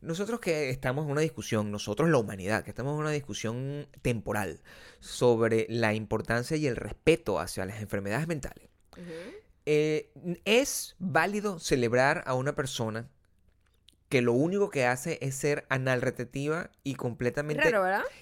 [0.00, 4.60] Nosotros que estamos en una discusión, nosotros la humanidad, que estamos en una discusión temporal
[5.00, 8.68] sobre la importancia y el respeto hacia las enfermedades mentales,
[9.66, 10.10] eh,
[10.44, 13.08] es válido celebrar a una persona
[14.08, 17.72] que lo único que hace es ser anal retentiva y completamente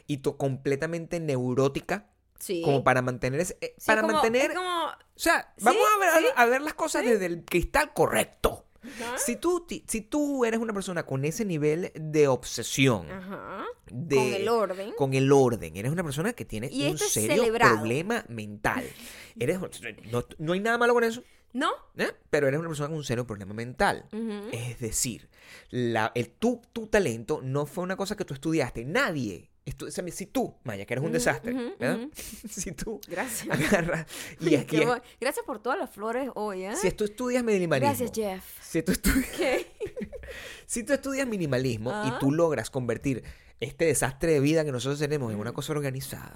[0.07, 2.07] y to- completamente neurótica
[2.39, 2.63] Sí.
[2.65, 5.83] como para mantener ese- eh, Sí, para como- mantener es como- o sea Sí, vamos
[5.95, 9.19] a ver, a ver las cosas desde el cristal correcto Ajá.
[9.19, 13.65] si tú si tú eres una persona con ese nivel de obsesión Ajá.
[13.91, 14.93] de Con el orden.
[14.97, 17.77] con el orden eres una persona que tiene Y un serio celebrado.
[17.77, 18.85] problema mental
[19.39, 19.59] eres
[20.11, 21.23] no, no hay nada malo con eso
[21.53, 21.71] ¿No?
[21.97, 22.11] ¿eh?
[22.31, 24.07] pero eres una persona con un serio problema mental
[24.53, 25.29] es decir,
[25.71, 28.85] la, el, tu, tu talento no fue una cosa que tú estudiaste.
[28.87, 29.51] Nadie.
[30.11, 31.55] Si tú, Maya, que eres un desastre,
[32.51, 33.49] si tú Gracias.
[33.51, 34.07] agarras
[34.41, 34.87] y, Qué y-
[35.21, 36.77] Gracias por todas las flores hoy, ¿eh?
[36.77, 38.45] si tú estudias minimalismo, Gracias, Jeff.
[38.61, 39.67] si tú estudias, ¿Qué?
[40.67, 42.13] si tú estudias minimalismo Ah.
[42.15, 43.23] y tú logras convertir
[43.61, 46.33] este desastre de vida que nosotros tenemos en una cosa organizada,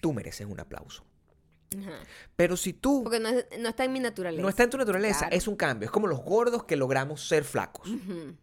[0.00, 1.04] tú mereces un aplauso.
[1.78, 2.00] Ajá.
[2.34, 4.42] Pero si tú Porque no, es- no está en mi naturaleza.
[4.42, 5.36] no está en tu naturaleza, Claro.
[5.36, 5.86] es un cambio.
[5.86, 7.88] Es como los gordos que logramos ser flacos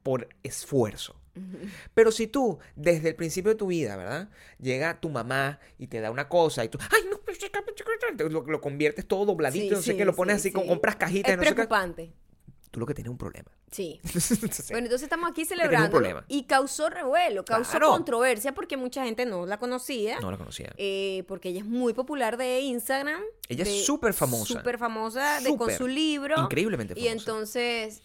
[0.03, 1.16] por esfuerzo.
[1.93, 4.29] Pero si tú, desde el principio de tu vida, ¿verdad?
[4.59, 7.47] Llega tu mamá y te da una cosa y tú, ay, no, sí,
[8.17, 10.53] te- lo, lo conviertes todo dobladito, Sí, no sé sí, qué, lo pones sí, así,
[10.55, 11.55] con- compras cajitas, Es no sé qué.
[11.55, 12.11] preocupante.
[12.71, 13.49] Tú lo que tienes es un problema.
[13.71, 13.99] Sí.
[14.03, 15.89] Entonces, Bueno, entonces estamos aquí celebrando.
[15.89, 16.25] problema.
[16.27, 17.89] Y causó revuelo, causó Claro.
[17.91, 20.19] controversia porque mucha gente no la conocía.
[20.19, 20.73] no la conocía.
[20.77, 23.21] eh, porque ella es muy popular de Instagram.
[23.47, 24.45] Ella es súper famosa.
[24.53, 26.41] Súper famosa de, con su libro.
[26.43, 27.13] Increíblemente Y famosa.
[27.13, 28.01] entonces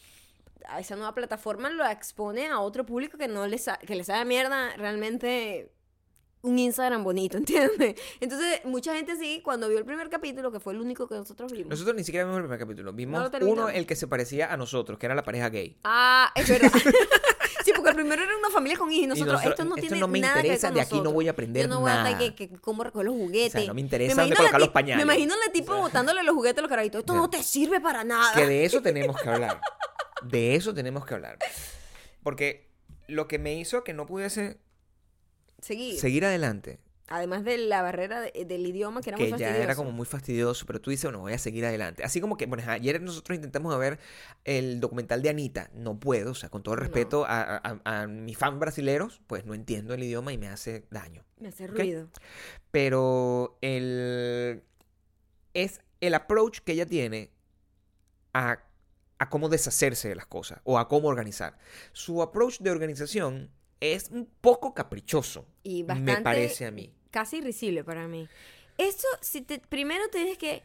[0.69, 4.25] a esa nueva plataforma lo expone a otro público que no les que les sabe
[4.25, 5.73] mierda realmente
[6.43, 7.95] un Instagram bonito, ¿entiendes?
[8.21, 11.53] Entonces, mucha gente sí, cuando vio el primer capítulo, que fue el único que nosotros
[11.53, 11.71] vimos.
[11.71, 12.93] Nosotros ni siquiera vimos el primer capítulo.
[12.93, 15.79] Vimos uno, el que se parecía a nosotros, que era la pareja gay.
[15.85, 16.73] Ah, es verdad.
[17.65, 19.89] sí, porque el primero era una familia con hijos y nosotros, nosotros, esto no esto
[19.89, 21.69] tiene no me nada que ver interesa, con de aquí no voy a aprender Yo
[21.69, 22.11] no voy a nada.
[22.11, 23.55] estar que, que cómo recoger los juguetes.
[23.55, 25.07] O sea, no me interesa imagino dónde colocar los pañales.
[25.07, 27.01] Me imagino la tipo botándole los juguetes a los carajitos.
[27.01, 28.35] Esto no te sirve para nada.
[28.35, 29.61] Que de eso tenemos que hablar.
[30.25, 31.39] De eso tenemos que hablar.
[32.23, 32.71] Porque
[33.09, 34.59] lo que me hizo que no pudiese
[35.61, 35.99] Seguir.
[35.99, 39.63] seguir adelante, Además de la barrera de- del idioma que era que muy ya fastidioso.
[39.63, 42.03] era como muy fastidioso, pero tú dices, bueno, voy a seguir adelante.
[42.05, 43.99] Así como que, bueno, ayer nosotros intentamos ver
[44.45, 46.85] el documental de Anita, no puedo, o sea, con todo el No.
[46.87, 50.87] respeto a, a, a mis fans brasileros, pues no entiendo el idioma y me hace
[50.91, 51.23] daño.
[51.39, 52.09] Me hace ruido.
[52.71, 54.63] Pero el
[55.53, 57.31] es el approach que ella tiene
[58.33, 58.63] a,
[59.23, 61.59] a cómo deshacerse de las cosas o a cómo organizar.
[61.93, 63.51] Su approach de organización
[63.81, 66.13] es un poco caprichoso, Y bastante.
[66.17, 66.93] me parece a mí.
[67.11, 68.29] Casi irrisible para mí.
[68.79, 70.63] Eso, si te, primero dices que.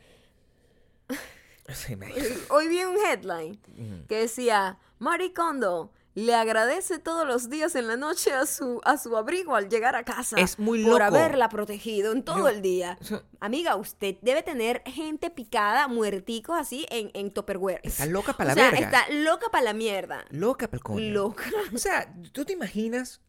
[1.73, 2.13] Sí, me-
[2.49, 3.59] Hoy vi un headline
[4.07, 8.97] que decía: Marie Kondo le agradece todos los días en la noche a su, a
[8.97, 10.35] su abrigo al llegar a casa.
[10.39, 11.03] Es muy Por loco.
[11.03, 12.97] haberla protegido en todo Yo- el día.
[13.11, 17.81] o Amiga, usted debe tener gente picada, muerticos así en, en Tupperware.
[17.83, 18.85] Está loca para o la sea, verga.
[18.87, 20.25] está loca para la mierda.
[20.31, 21.11] Loca pa'l coño.
[21.11, 21.45] Loca.
[21.71, 23.21] O sea, ¿tú te imaginas?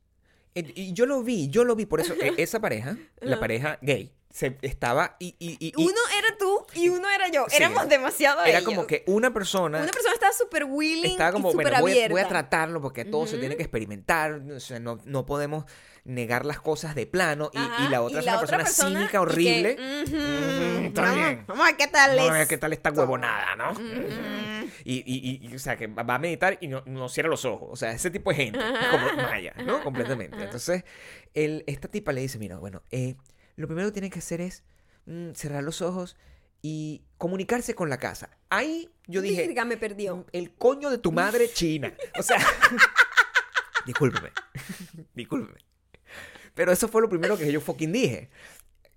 [0.55, 3.78] Eh, Y yo lo vi, yo lo vi, por eso eh, esa pareja, la pareja
[3.82, 6.28] gay, se estaba y, y- y- y Uno era
[6.75, 7.47] y uno era yo.
[7.49, 7.57] Sí.
[7.57, 8.64] Éramos demasiado era ellos.
[8.64, 11.99] como que una persona Una persona estaba súper willing estaba como, y súper bueno, voy,
[12.01, 13.41] a- voy a tratarlo porque todo se Ujú.
[13.41, 15.64] tiene que experimentar, o sea, no, no podemos
[16.05, 19.19] negar las cosas de plano y, y la otra es una persona, cínica, y que,
[19.19, 19.77] horrible.
[20.07, 21.03] Ujú, está
[21.47, 22.49] vamos, a ver qué tal Vamos a ver es.
[22.49, 23.73] qué tal esta huevonada, ¿no?
[23.73, 23.83] Ujú.
[24.85, 27.69] Y, y- y- o sea, que va a meditar y no, no cierra los ojos.
[27.71, 28.59] O sea, ese tipo de gente,
[28.91, 29.83] como Maya, ¿no?
[29.83, 30.43] Completamente.
[30.43, 30.85] Entonces,
[31.35, 33.16] él, esta tipa le dice, mira, bueno, eh,
[33.57, 34.62] lo primero que tiene que hacer es
[35.07, 36.16] mm, cerrar los ojos
[36.63, 38.31] y comunicarse con la casa.
[38.51, 40.27] Ahí yo dije, Virga, me perdió.
[40.33, 41.93] el coño de tu madre china.
[42.19, 42.39] O sea,
[43.87, 44.31] discúlpeme,
[45.15, 45.59] discúlpeme.
[46.55, 48.31] Pero eso fue lo primero que yo fucking dije.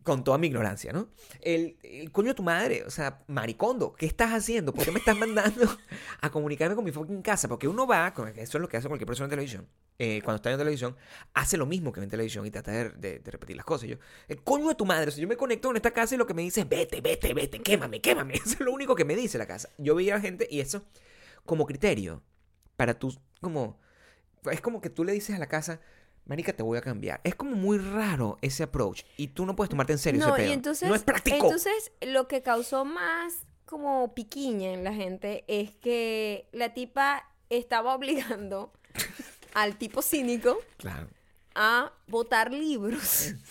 [0.03, 1.09] Con toda mi ignorancia, ¿no?
[1.41, 4.73] El, el coño de tu madre, o sea, maricondo, ¿qué estás haciendo?
[4.73, 5.77] ¿Por qué me estás mandando
[6.21, 7.47] a comunicarme con mi fucking casa?
[7.47, 9.67] Porque uno va, con- eso es lo que hace cualquier persona en televisión,
[10.03, 10.95] eh, cuando está en televisión,
[11.35, 13.87] hace lo mismo que ve en televisión y trata de, de- de repetir las cosas.
[13.87, 13.97] Yo,
[14.27, 16.25] el coño de tu madre, o sea, yo me conecto con esta casa y lo
[16.25, 18.33] que me dice es, vete, vete, vete, quémame, quémame.
[18.43, 19.69] Eso es lo único que me dice la casa.
[19.77, 20.81] Yo veía a la gente y eso,
[21.45, 22.23] como criterio,
[22.77, 23.79] para tú, como,
[24.51, 25.79] es como que tú le dices a la casa,
[26.25, 27.21] Marica, te voy a cambiar.
[27.23, 29.03] Es como muy raro ese approach.
[29.17, 30.53] Y tú no puedes tomarte en serio No, ese pedo.
[30.53, 31.45] entonces, no es práctico.
[31.45, 33.33] entonces lo que causó más
[33.65, 38.71] como piquiña en la gente es que la tipa estaba obligando
[39.53, 41.07] al tipo cínico Claro.
[41.55, 43.33] a votar libros.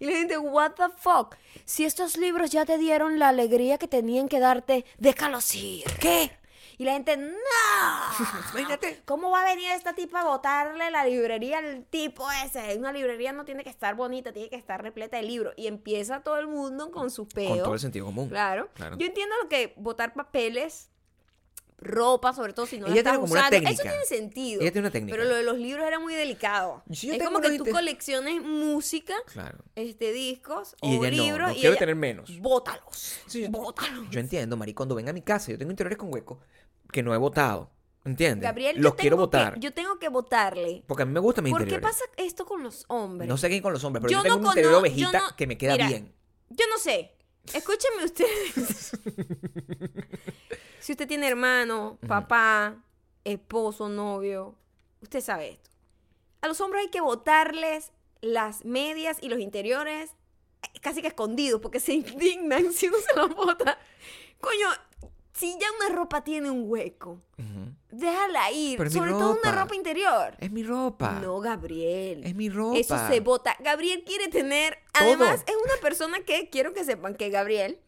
[0.00, 1.36] Y la gente, what the fuck?
[1.64, 5.84] Si estos libros ya te dieron la alegría que tenían que darte, déjalos ir.
[6.00, 6.30] ¿Qué?
[6.76, 7.32] Y la gente, no.
[8.52, 9.00] Imagínate.
[9.06, 12.76] ¿Cómo va a venir esta tipa a botarle la librería al tipo ese?
[12.76, 15.54] Una librería no tiene que estar bonita, tiene que estar repleta de libros.
[15.56, 17.50] Y empieza todo el mundo con sus peos.
[17.52, 18.28] Con todo el sentido común.
[18.28, 18.68] Claro.
[18.74, 18.96] Claro.
[18.98, 20.90] Yo entiendo lo que botar papeles,
[21.80, 23.56] ropa, sobre todo si no la Ella estás tiene como una usando.
[23.56, 23.90] Eso técnica.
[23.90, 24.60] tiene sentido.
[24.60, 25.16] Ella tiene una técnica.
[25.16, 26.82] Pero lo de los libros era muy delicado.
[26.86, 29.58] Yo es como que tú colecciones música, Claro.
[29.76, 32.38] este discos Y o ella no, libros no y quiero ella, tener menos.
[32.40, 33.20] Bótalos.
[33.26, 34.10] Sí, yo- bótalos.
[34.10, 36.40] Yo entiendo, Mari, cuando venga a mi casa, yo tengo interiores con hueco
[36.92, 37.70] que no he votado.
[38.04, 38.42] ¿Entiendes?
[38.48, 39.60] Gabriel, yo Los quiero tengo que- votar.
[39.60, 40.82] yo tengo que votarle.
[40.86, 43.28] Porque a mí me gustan mis ¿Por qué pasa esto con los hombres?
[43.28, 45.18] No sé qué con los hombres, pero yo, Yo tengo no un interior de ovejita
[45.20, 46.14] no- que me queda Mira, bien.
[46.48, 47.14] Yo no sé.
[47.52, 48.92] Escúchenme ustedes.
[50.80, 52.82] si usted tiene hermano, papá,
[53.24, 54.54] esposo, novio,
[55.02, 55.70] usted sabe esto.
[56.40, 60.10] A los hombres hay que botarles las medias y los interiores
[60.62, 63.78] eh, casi que escondidos porque se indignan si uno se los bota.
[64.40, 64.68] Coño,
[65.32, 67.22] si ya una ropa tiene un hueco,
[67.90, 68.76] déjala ir.
[68.78, 69.74] Pero sobre todo una ropa.
[69.74, 70.34] interior.
[70.38, 71.12] Es mi ropa.
[71.20, 72.24] No, Gabriel.
[72.24, 72.78] Es mi ropa.
[72.78, 73.56] Eso se vota.
[73.60, 74.78] Gabriel quiere tener.
[74.92, 75.04] Todo.
[75.06, 77.78] Además, es una persona que quiero que sepan que Gabriel.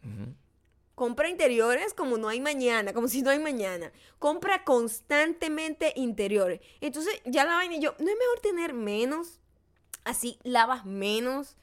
[1.01, 3.91] Compra interiores como no hay mañana, como si no hay mañana.
[4.19, 6.61] Compra constantemente interiores.
[6.83, 9.41] Entonces, ya la vaina y yo, ¿no es mejor tener menos?
[10.05, 11.57] Así lavas menos,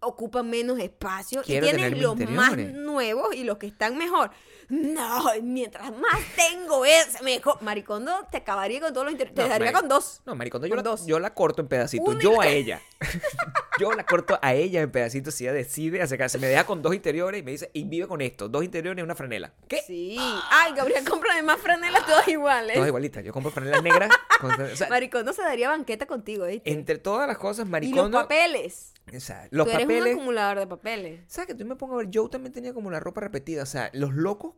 [0.00, 4.32] ocupan menos espacio Quiero y tienes los más nuevos y los que están mejor.
[4.70, 7.60] No, mientras más tengo es mejor.
[7.60, 9.36] Maricondo te acabaría con todos los interiores.
[9.36, 10.22] No, te daría con dos.
[10.24, 11.06] No, maricondo, yo la, dos.
[11.06, 12.14] yo la corto en pedacitos.
[12.14, 12.80] Y yo a ella.
[13.80, 16.38] yo la corto a ella en pedacitos si ella decide acercarse.
[16.38, 18.48] Me deja con dos interiores y me dice, y vive con esto.
[18.48, 19.52] Dos interiores y una franela.
[19.68, 19.82] ¿Qué?
[19.86, 20.16] Sí.
[20.50, 22.74] Ay, Gabriel compra además franelas todas iguales.
[22.74, 23.24] Todas igualitas.
[23.24, 24.10] Yo compro franelas negras.
[24.40, 26.70] con- o sea, Maricondo se daría banqueta contigo, ¿viste?
[26.70, 28.18] entre todas las cosas, y los maricondo...
[28.18, 28.92] papeles.
[29.14, 30.14] O sea, los Tú eres un papeles...
[30.14, 31.20] acumulador de papeles.
[31.26, 32.10] ¿Sabes que tú me pongo a ver?
[32.10, 33.62] Yo también tenía como la ropa repetida.
[33.62, 34.54] O sea, los locos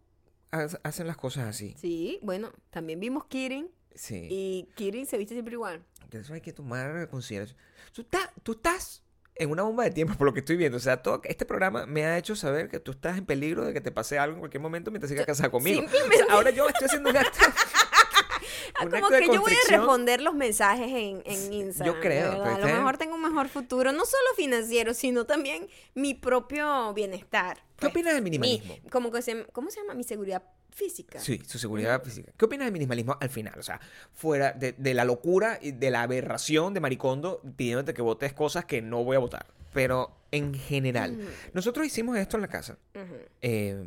[0.50, 1.74] ha- hacen las cosas así.
[1.78, 4.26] Sí, bueno, también vimos Kirin Sí.
[4.30, 5.84] y Kirin se viste siempre igual.
[6.10, 7.58] Eso hay que tomar consideración.
[7.92, 9.02] Tú, estás- tú estás
[9.34, 10.76] en una bomba de tiempo, por lo que estoy viendo.
[10.76, 13.72] O sea, todo este programa me ha hecho saber que tú estás en peligro de
[13.72, 15.80] que te pase algo en cualquier momento mientras sigas casada conmigo.
[15.80, 17.38] simplemente- O sea, ahora yo estoy haciendo un acto.
[18.90, 22.00] Como que yo voy a responder los mensajes en, en Instagram.
[22.00, 22.54] creo, ¿verdad?
[22.56, 26.92] pero A lo mejor tengo un mejor futuro, no solo financiero, sino también mi propio
[26.94, 27.56] bienestar.
[27.56, 28.76] ¿Qué Pues, opinas del mi- minimalismo?
[28.90, 29.94] como que se, ¿Cómo se llama?
[29.94, 31.18] Mi seguridad física.
[31.20, 32.32] Sí, su seguridad física.
[32.36, 33.58] ¿Qué opinas del minimalismo al final?
[33.58, 33.80] O sea,
[34.14, 38.64] fuera de, de la locura y de la aberración de Maricondo pidiéndote que votes cosas
[38.64, 39.46] que no voy a votar.
[39.74, 41.18] Pero en general,
[41.54, 42.78] nosotros hicimos esto en la casa
[43.40, 43.84] eh,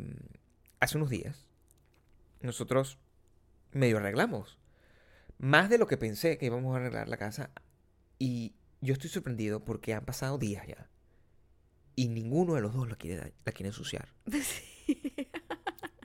[0.80, 1.46] hace unos días.
[2.40, 2.98] Nosotros
[3.72, 4.58] medio arreglamos.
[5.38, 7.50] Más de lo que pensé que íbamos a arreglar la casa.
[8.18, 10.88] Y yo estoy sorprendido porque han pasado días ya.
[11.94, 14.08] Y ninguno de los dos la quiere, la quiere ensuciar.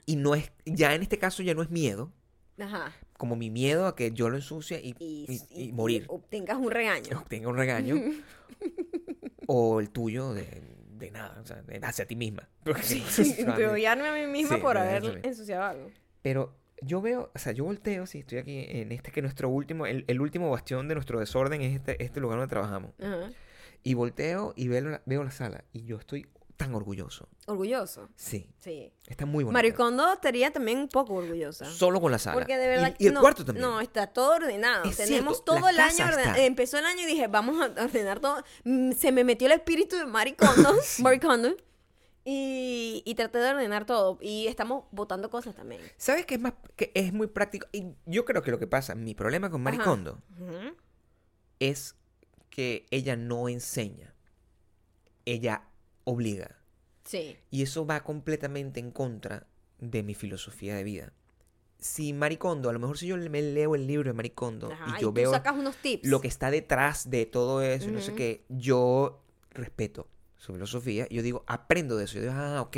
[0.04, 2.12] Y no es, ya en este caso ya no es miedo,
[2.58, 2.92] Ajá.
[3.16, 6.04] Como mi miedo a que yo lo ensucie y, Y, y- y- morir.
[6.08, 7.18] obtengas un regaño.
[7.20, 7.94] Obtenga un regaño.
[9.46, 12.48] o el tuyo de, de nada, o sea, de- hacia ti misma.
[12.64, 13.02] Porque-
[13.56, 15.90] de odiarme a mí misma Sí, por haber ensuciado algo.
[16.20, 16.54] Pero
[16.84, 19.86] yo veo, o sea, yo volteo, si estoy aquí en este que es nuestro último,
[19.86, 22.92] el, el último bastión de nuestro desorden es este, este lugar donde trabajamos.
[23.82, 26.26] Y volteo y veo la, veo la sala y yo estoy
[26.56, 27.28] tan orgulloso.
[27.46, 28.08] Orgulloso.
[28.14, 28.92] Sí, Sí.
[29.08, 29.54] está muy bonito.
[29.54, 31.64] Maricondo estaría también un poco orgullosa.
[31.64, 32.34] Solo con la sala.
[32.34, 33.66] Porque de Y- verdad Y, el no, cuarto también.
[33.66, 34.84] No, está todo ordenado.
[34.88, 36.36] Es Tenemos cierto, todo el año ordenado.
[36.38, 38.44] Empezó el año y dije, vamos a ordenar todo.
[38.62, 40.72] Mm, Se me metió el espíritu de Maricondo.
[41.00, 41.56] Maricondo.
[42.24, 44.18] Y, y traté de ordenar todo.
[44.20, 45.80] Y estamos botando cosas también.
[45.96, 47.66] ¿Sabes qué es más que es muy práctico?
[47.72, 49.62] Y yo creo que lo que pasa, mi problema con.
[49.62, 50.22] Maricondo
[51.58, 51.96] es
[52.50, 54.14] que ella no enseña.
[55.24, 55.68] Ella
[56.04, 56.58] obliga.
[57.04, 57.36] Sí.
[57.50, 59.46] Y eso va completamente en contra
[59.78, 61.12] de mi filosofía de vida.
[61.78, 65.08] Si Maricondo, a lo mejor si yo me leo el libro de Maricondo y yo
[65.08, 66.06] tú veo sacas unos tips.
[66.06, 70.08] lo que está detrás de todo eso, y no sé qué, yo respeto
[70.42, 71.06] su filosofía.
[71.08, 72.14] y Yo digo, aprendo de eso.
[72.16, 72.72] Yo digo, ah, ok.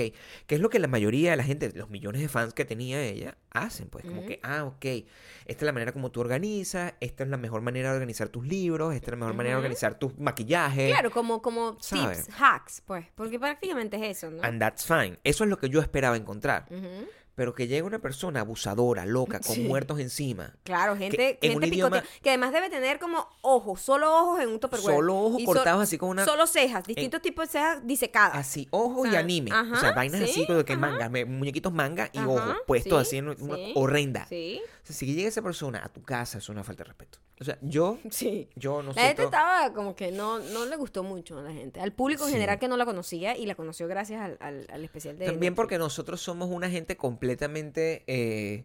[0.46, 3.02] Que es lo que la mayoría de la gente, los millones de fans que tenía
[3.02, 3.88] ella, hacen.
[3.88, 4.84] Pues como que, ah, ok.
[4.84, 5.06] Esta
[5.46, 6.92] es la manera como tú organizas.
[7.00, 8.94] Esta es la mejor manera de organizar tus libros.
[8.94, 10.90] Esta es la mejor manera de organizar tu maquillaje.
[10.90, 13.06] Claro, como, como tips, hacks, pues.
[13.14, 14.42] Porque prácticamente es eso, ¿no?
[14.42, 15.18] And that's fine.
[15.24, 16.66] Eso es lo que yo esperaba encontrar.
[16.70, 17.08] Ujú.
[17.34, 19.62] Pero que llegue una persona abusadora, loca, con Sí.
[19.62, 20.54] muertos encima.
[20.62, 24.60] Claro, gente, en gente idioma- que además debe tener como ojos, solo ojos en un
[24.60, 24.94] tupperware.
[24.94, 26.24] Solo ojos Y so- cortados así con una...
[26.24, 28.36] Solo cejas, distintos tipos de cejas disecadas.
[28.36, 29.50] Así, ojos O y anime.
[29.52, 32.56] o ajá, sea, vainas sí, así como que manga, me- muñequitos manga y Ajá, ojos
[32.68, 34.26] puestos sí, así en una horrenda.
[34.28, 37.18] Sí, O sea, si llega esa persona a tu casa, es una falta de respeto.
[37.40, 38.48] O sea, yo, sí.
[38.54, 39.00] yo no La sé.
[39.08, 41.80] gente estaba como que no, no le gustó mucho a la gente.
[41.80, 42.34] Al público en Sí.
[42.34, 45.40] general que no la conocía y la conoció gracias al, al, al especial de También
[45.52, 45.56] Netflix.
[45.56, 48.04] porque nosotros somos una gente completamente.
[48.06, 48.64] eh,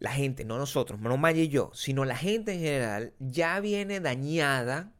[0.00, 4.00] la gente, no nosotros, no Maya y yo, sino la gente en general, ya viene
[4.00, 4.92] dañada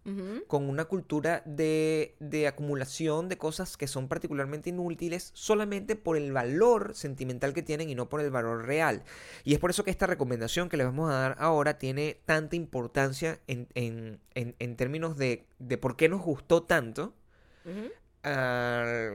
[0.46, 6.32] con una cultura de, de acumulación de cosas que son particularmente inútiles solamente por el
[6.32, 9.02] valor sentimental que tienen y no por el valor real.
[9.42, 12.56] Y es por eso que esta recomendación que les vamos a dar ahora tiene tanta
[12.56, 17.14] importancia en, en- en- en términos de, de por qué nos gustó tanto.
[18.22, 19.10] Ah,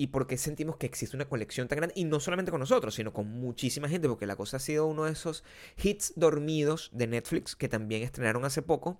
[0.00, 2.94] y por qué sentimos que existe una colección tan grande, y no solamente con nosotros,
[2.94, 5.44] sino con muchísima gente, porque la cosa ha sido uno de esos
[5.76, 8.98] hits dormidos de Netflix que también estrenaron hace poco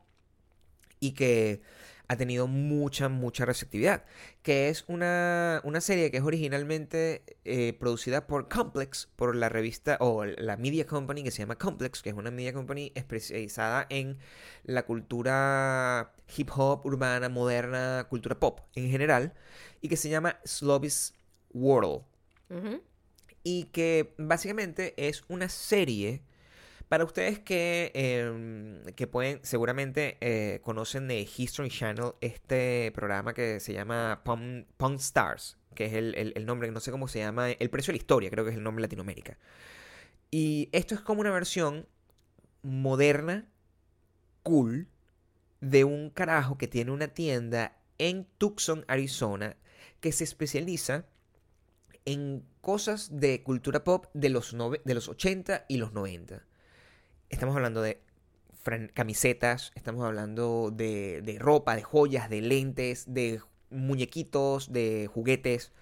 [1.01, 1.62] y que
[2.11, 4.02] ha tenido mucha, mucha receptividad,
[4.42, 9.96] que es una, una serie que es originalmente eh, producida por Complex, por la revista
[10.00, 14.18] o la media company que se llama Complex, que es una media company especializada en
[14.64, 19.32] la cultura hip hop, urbana, moderna, cultura pop en general,
[19.80, 21.14] y que se llama Slovis
[21.52, 22.02] World.
[23.44, 26.24] Y que básicamente es una serie
[26.91, 33.61] para ustedes que, em, que pueden, seguramente eh, conocen de History Channel este programa que
[33.61, 34.66] se llama Pawn,
[34.97, 37.99] Stars, que es el, el- el nombre, no sé cómo se llama, El Precio de
[37.99, 39.38] la Historia, creo que es el nombre en Latinoamérica.
[40.32, 41.86] Y esto es como una versión
[42.62, 43.49] moderna,
[44.43, 44.88] cool,
[45.61, 49.57] de un carajo que tiene una tienda en Tucson, Arizona,
[50.01, 51.07] que se especializa
[52.05, 56.45] en cosas de cultura pop de los, de los 80 y los 90.
[57.30, 58.02] Estamos hablando de
[58.92, 65.72] camisetas, estamos hablando de, de ropa, de joyas, de lentes, de muñequitos, de juguetes.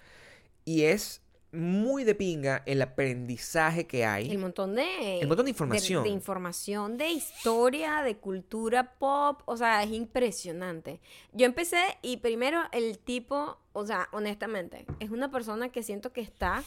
[0.65, 4.31] Y es muy de pinga el aprendizaje que hay.
[4.31, 5.21] El montón de...
[5.21, 6.05] El montón de información.
[6.05, 9.43] De, información, de historia, de cultura pop.
[9.47, 11.01] O sea, es impresionante.
[11.33, 16.21] Yo empecé y primero el tipo, o sea, honestamente, es una persona que siento que
[16.21, 16.63] está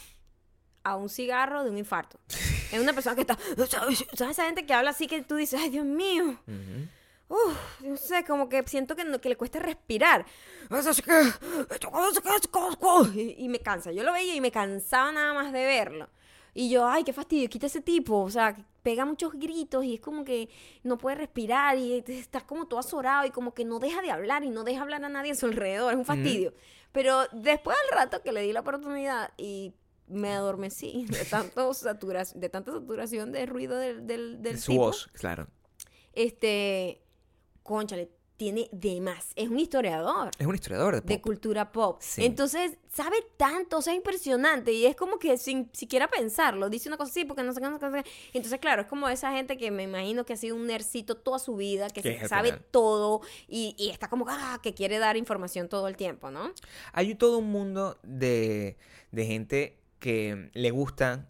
[0.82, 2.18] a un cigarro de un infarto.
[2.72, 3.38] Es una persona que está...
[3.68, 6.38] ¿Sabes esa gente que habla así que tú dices, ay, Dios mío?
[6.46, 6.88] Ujú.
[7.28, 10.26] Uf, no sé, como que siento que, no- que le cuesta respirar.
[13.14, 13.90] Y, y me cansa.
[13.92, 16.08] Yo lo veía y me cansaba nada más de verlo.
[16.54, 18.20] Y yo, ay, qué fastidio, quita ese tipo.
[18.22, 20.50] O sea, pega muchos gritos y es como que
[20.82, 24.44] no puede respirar y estás como todo azorado y como que no deja de hablar
[24.44, 25.92] y no deja hablar a nadie a su alrededor.
[25.92, 26.52] Es un fastidio.
[26.92, 29.72] Pero después al rato que le di la oportunidad y
[30.12, 34.84] me adormecí de, tanto saturas, de tanta saturación de ruido del, del, del Su tipo
[34.84, 35.48] voz, claro.
[36.12, 37.02] este,
[37.62, 39.28] conchale, tiene de más.
[39.36, 41.08] Es un historiador Es un historiador de pop.
[41.10, 41.98] de cultura pop.
[42.00, 42.24] Sí.
[42.24, 44.72] Entonces, sabe tanto, o sea, impresionante.
[44.72, 47.68] Y es como que sin siquiera pensarlo, dice una cosa así, porque no sé qué,
[47.68, 48.04] no sé.
[48.32, 51.38] Entonces, claro, es como esa gente que me imagino que ha sido un nercito toda
[51.38, 52.66] su vida, que se- es sabe final.
[52.72, 56.52] todo y, y está como ah, que quiere dar información todo el tiempo, ¿no?
[56.94, 58.76] Hay todo un mundo de,
[59.12, 61.28] de gente que le gusta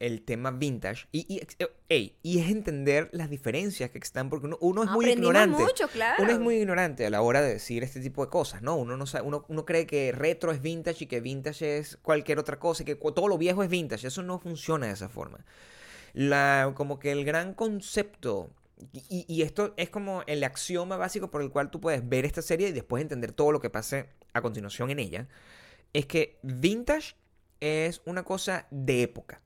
[0.00, 4.46] el tema vintage y, y, eh, ey, y es entender las diferencias que están, porque
[4.46, 5.62] uno, uno es muy ignorante.
[5.62, 6.20] mucho, claro.
[6.22, 8.76] Uno es muy ignorante a la hora de decir este tipo de cosas, ¿no?
[8.76, 12.40] Uno no sabe, uno, uno cree que retro es vintage y que vintage es cualquier
[12.40, 14.08] otra cosa y que todo lo viejo es vintage.
[14.08, 15.44] Eso no funciona de esa forma.
[16.12, 18.50] La, como que el gran concepto,
[18.92, 22.42] y, y esto es como el axioma básico por el cual tú puedes ver esta
[22.42, 25.28] serie y después entender todo lo que pase a continuación en ella,
[25.92, 27.14] es que vintage
[27.60, 29.40] es una cosa de época,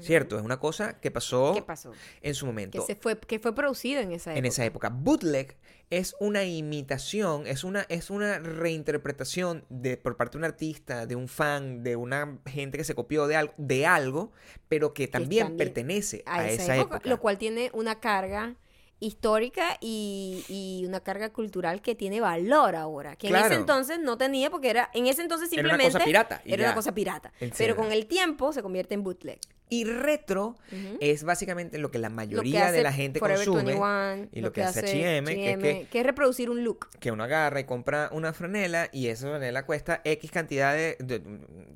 [0.00, 0.38] ¿cierto?
[0.38, 1.92] Es una cosa que pasó, ¿Qué pasó?
[2.20, 4.38] en su momento Que, se fue, que fue producido en esa época.
[4.38, 4.88] en esa época.
[4.90, 5.56] Bootleg
[5.90, 11.14] es una imitación, es una, es una reinterpretación de, por parte de un artista, de
[11.14, 14.32] un fan, de una gente que se copió de algo, de algo
[14.68, 18.56] pero que también, también pertenece a, a, esa, época, lo cual tiene una carga
[19.04, 24.16] histórica y, y una carga cultural que tiene valor ahora, que en ese entonces no
[24.16, 26.68] tenía porque era en ese entonces Era una simplemente cosa pirata era ya.
[26.68, 29.38] una cosa pirata, pero con el tiempo se convierte en bootleg.
[29.70, 30.56] Y retro
[31.00, 33.72] es básicamente lo que la que mayoría de la gente Forever consume.
[33.72, 36.90] 21, y lo que hace H&M, que es que- que es reproducir un look.
[37.00, 40.96] que uno agarra y compra una franela y esa franela cuesta X cantidad de...
[41.00, 41.20] de-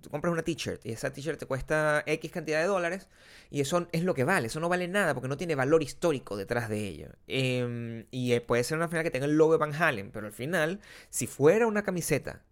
[0.02, 3.08] tú compras una t-shirt y esa t-shirt te cuesta X cantidad de dólares
[3.50, 6.36] y eso es lo que vale, eso no vale nada porque no tiene valor histórico
[6.36, 7.08] detrás de ello.
[7.26, 10.26] Em, y eh, puede ser una franela que tenga el logo de Van Halen, pero
[10.26, 12.42] al final, si fuera una camiseta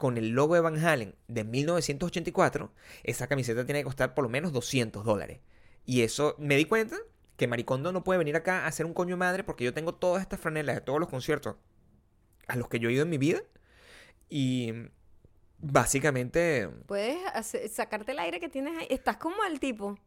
[0.00, 2.72] con el logo de Van Halen de 1984,
[3.04, 5.40] esa camiseta tiene que costar por lo menos 200 dólares.
[5.84, 6.96] Y eso me di cuenta
[7.36, 10.22] que Maricondo no puede venir acá a hacer un coño madre porque yo tengo todas
[10.22, 11.56] estas franelas de todos los conciertos
[12.48, 13.42] a los que yo he ido en mi vida.
[14.30, 14.72] Y
[15.58, 17.18] básicamente, Puedes
[17.70, 18.86] sacarte el aire que tienes ahí.
[18.88, 19.98] Estás como el tipo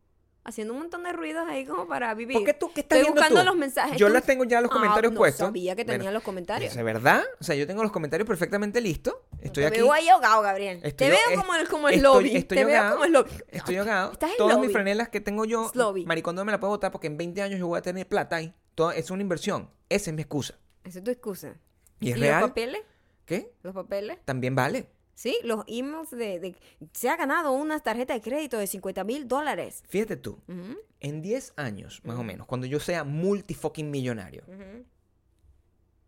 [0.45, 2.35] haciendo un montón de ruidos ahí como para vivir.
[2.37, 3.45] ¿por qué tú qué estás Estoy buscando tú?
[3.45, 3.97] los mensajes.
[3.97, 5.47] Yo las tengo ya los Ah, comentarios no puestos.
[5.47, 6.75] sabía que Bueno, tenía los comentarios.
[6.75, 7.23] ¿Es verdad?
[7.39, 9.15] O sea, yo tengo los comentarios perfectamente listos.
[9.41, 9.77] Estoy te aquí.
[9.79, 10.77] veo ahí ahogado, Gabriel.
[10.83, 12.35] Estoy te veo es- como el, como el estoy- lobby.
[12.37, 12.93] estoy te veo ahogado.
[12.95, 13.31] como el lobby.
[13.49, 14.11] Estoy ahogado.
[14.13, 16.05] Estás en Todas mis franelas que tengo yo, lobby.
[16.05, 18.53] Maricondo me la puedo botar porque en 20 años yo voy a tener plata ahí.
[18.75, 19.69] Todo, es una inversión.
[19.89, 20.55] Esa es mi excusa.
[20.83, 21.55] Esa es tu excusa.
[21.99, 22.41] ¿Y es los real?
[22.41, 22.81] papeles?
[23.25, 23.53] ¿Qué?
[23.63, 24.17] ¿Los papeles?
[24.25, 24.89] También vale.
[25.15, 26.55] Sí, los emails de, de-
[26.93, 29.83] Se ha ganado una tarjeta de crédito de 50 mil dólares.
[29.87, 34.43] Fíjate tú, Ujú, en 10 años, más o menos, cuando yo sea multifucking millonario.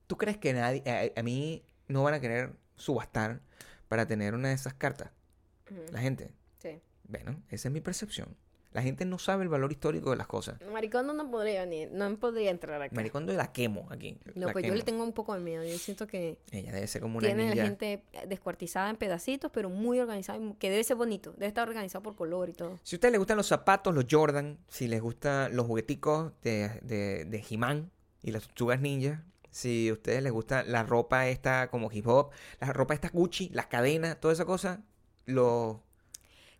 [0.07, 0.83] ¿tú crees que nadie,
[1.15, 3.41] a, a mí no van a querer subastar
[3.87, 5.11] para tener una de esas cartas?
[5.91, 6.31] La gente.
[6.59, 6.79] Sí.
[7.07, 8.35] Bueno, esa es mi percepción.
[8.75, 10.59] La gente no sabe el valor histórico de las cosas.
[10.69, 12.93] Maricondo no podría venir, no podría entrar acá.
[12.93, 14.17] Maricondo la quemo aquí.
[14.35, 15.63] no, pues yo le tengo un poco de miedo.
[15.63, 19.69] Yo siento que Ella debe ser como una tiene la gente descuartizada en pedacitos, pero
[19.69, 21.31] muy organizada, que debe ser bonito.
[21.31, 22.77] Debe estar organizado por color y todo.
[22.83, 26.67] Si a ustedes les gustan los zapatos, los Jordan, si les gustan los jugueticos de,
[26.81, 27.91] de, de He-Man
[28.23, 32.31] y las tortugas ninja, si a ustedes les gusta la ropa esta como hip hop,
[32.59, 34.81] la ropa esta Gucci, las cadenas, toda esa cosa,
[35.25, 35.84] lo...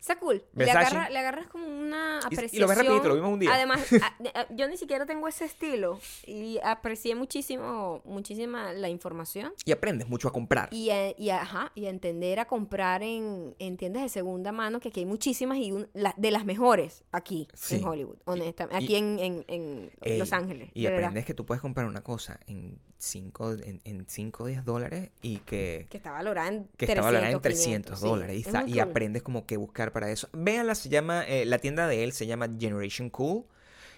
[0.00, 0.44] Está cool.
[0.54, 2.60] Le, agarra- le agarras como una Y- y apreciación.
[2.62, 3.54] lo ves rapidito, lo vimos un día.
[3.54, 9.52] Además, a- a- yo ni siquiera tengo ese estilo y aprecié muchísimo, muchísima la información
[9.64, 10.68] Y aprendes mucho a comprar.
[10.72, 14.78] y a, y a- ajá, y entender a comprar en, en tiendas de segunda mano,
[14.80, 17.76] que aquí hay muchísimas y un- la- de las mejores aquí Sí.
[17.76, 18.80] en Hollywood, honestamente.
[18.82, 20.70] y- Aquí en, en- en Ey, Los Ángeles.
[20.74, 21.06] Y de verdad.
[21.06, 25.10] aprendes que tú puedes comprar una cosa en 5 en, en cinco o 10 dólares
[25.22, 28.06] y que, Que está valorada en que 300, está valorada en 500, 300 sí.
[28.06, 28.36] dólares.
[28.36, 28.80] Y, Es sa- muy y cool.
[28.82, 30.28] aprendes como que buscar para eso.
[30.32, 33.44] Véanla, se llama, eh, la tienda de él se llama Generation Cool.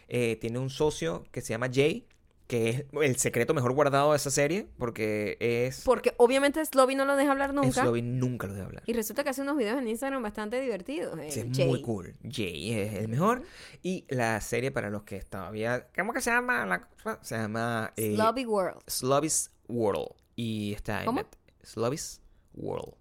[0.09, 2.07] Eh, tiene un socio que se llama Jay,
[2.49, 5.83] que es el secreto mejor guardado de esa serie, porque es...
[5.85, 7.83] Porque obviamente Slobby no lo deja hablar nunca.
[7.83, 8.83] Slobby nunca lo de hablar.
[8.87, 11.15] Y resulta que hace unos videos en Instagram bastante divertidos.
[11.29, 11.69] Sí, el es Jay.
[11.69, 12.17] muy cool.
[12.29, 13.43] Jay es el mejor.
[13.83, 15.87] Y la serie para los que todavía...
[15.95, 16.65] ¿Cómo que se llama?
[16.67, 16.89] La?
[17.21, 17.93] Se llama...
[17.97, 18.81] eh, Slobby World.
[18.89, 20.09] Slobby's World.
[20.35, 21.21] Y está en ¿Cómo?
[21.21, 22.23] Net- Slobby's
[22.55, 22.95] World.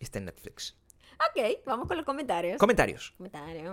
[0.00, 0.74] Está en Netflix.
[1.30, 2.58] Ok, vamos con los comentarios.
[2.58, 3.12] Comentarios.
[3.18, 3.72] comentarios.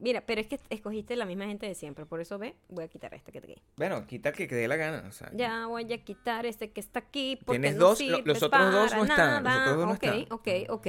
[0.00, 2.88] Mira, pero es que escogiste la misma gente de siempre, por eso ve, voy a
[2.88, 5.04] quitar este que te Bueno, quita el que te dé la gana.
[5.08, 8.20] o sea, Ya voy a quitar este que está aquí porque Tienes no dos, lo-
[8.24, 10.26] los otros dos no están, los otros dos no Ok, están.
[10.32, 10.86] ok, ok.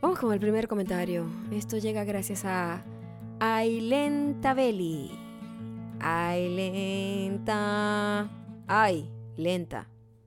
[0.00, 1.26] Vamos con el primer comentario.
[1.52, 2.82] Esto llega gracias a
[3.40, 5.10] Ailenta Belli.
[6.94, 8.28] Ailenta.
[8.66, 9.86] Ay, lenta.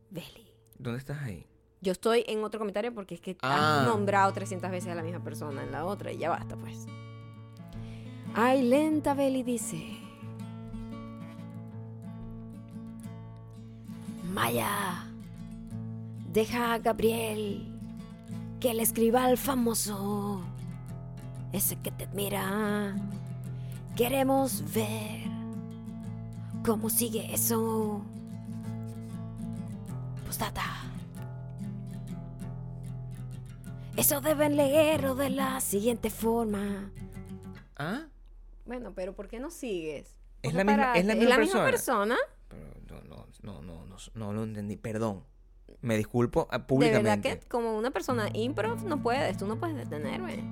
[0.10, 0.48] Belli.
[0.80, 1.46] ¿Dónde estás ahí?
[1.82, 3.82] Yo estoy en otro comentario porque es que Ah.
[3.82, 6.88] has nombrado 300 veces a la misma persona en la otra y ya basta, pues.
[8.36, 9.98] Ay, lenta Belly dice.
[14.34, 15.08] Maya,
[16.32, 17.74] deja a Gabriel
[18.60, 20.42] que le escriba al famoso,
[21.52, 22.96] ese que te admira.
[23.96, 25.24] Queremos ver
[26.64, 28.02] cómo sigue eso.
[30.26, 30.64] Postdata.
[33.96, 36.92] Eso deben leerlo de la siguiente forma.
[37.76, 38.02] ¿Ah?
[38.68, 40.20] Bueno, pero ¿por qué no sigues?
[40.44, 42.16] Es la misma- para- es la misma misma persona.
[42.50, 44.76] Pero no, no, no, no, no, no lo entendí.
[44.78, 45.24] Perdón.
[45.82, 47.30] Me disculpo ah, De públicamente.
[47.30, 50.44] verdad que como una persona improv no puedes, tú no puedes detenerme.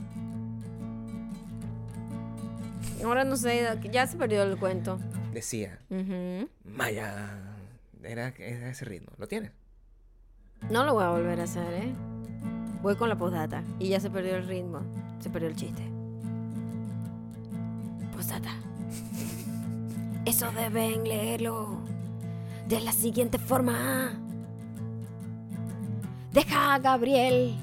[3.03, 4.97] Ahora no sé, ya se perdió el cuento.
[5.33, 6.49] Decía, Ujú.
[6.63, 7.41] Maya.
[8.03, 9.11] Era, era ese ritmo.
[9.17, 9.51] ¿Lo tienes?
[10.69, 11.93] No lo voy a volver a hacer, ¿eh?
[12.81, 14.81] Voy con la postdata y ya se perdió el ritmo,
[15.19, 15.83] se perdió el chiste.
[18.15, 18.49] Postdata.
[20.25, 21.77] Eso deben leerlo
[22.67, 24.13] de la siguiente forma.
[26.31, 27.55] Deja a Gabriel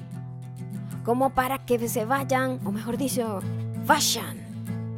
[1.03, 3.41] como para que se vayan, o mejor dicho,
[3.85, 4.37] vayan,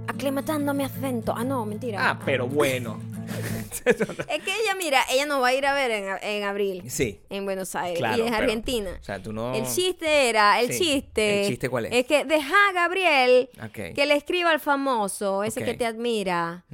[0.08, 1.34] aclimatando mi acento.
[1.36, 2.10] Ah, no, mentira.
[2.10, 3.00] Ah, pero bueno.
[3.86, 3.96] Es
[4.44, 7.20] que ella, mira, ella nos va a ir a ver en, en abril sí.
[7.30, 8.98] en Buenos Aires Claro, y es pero- Argentina.
[9.00, 9.54] O sea, tú no.
[9.54, 10.80] El chiste era, el Sí.
[10.84, 11.42] chiste.
[11.44, 11.94] ¿El chiste cuál es?
[11.94, 16.66] Es que deja a Gabriel que le escriba al famoso, ese que te admira,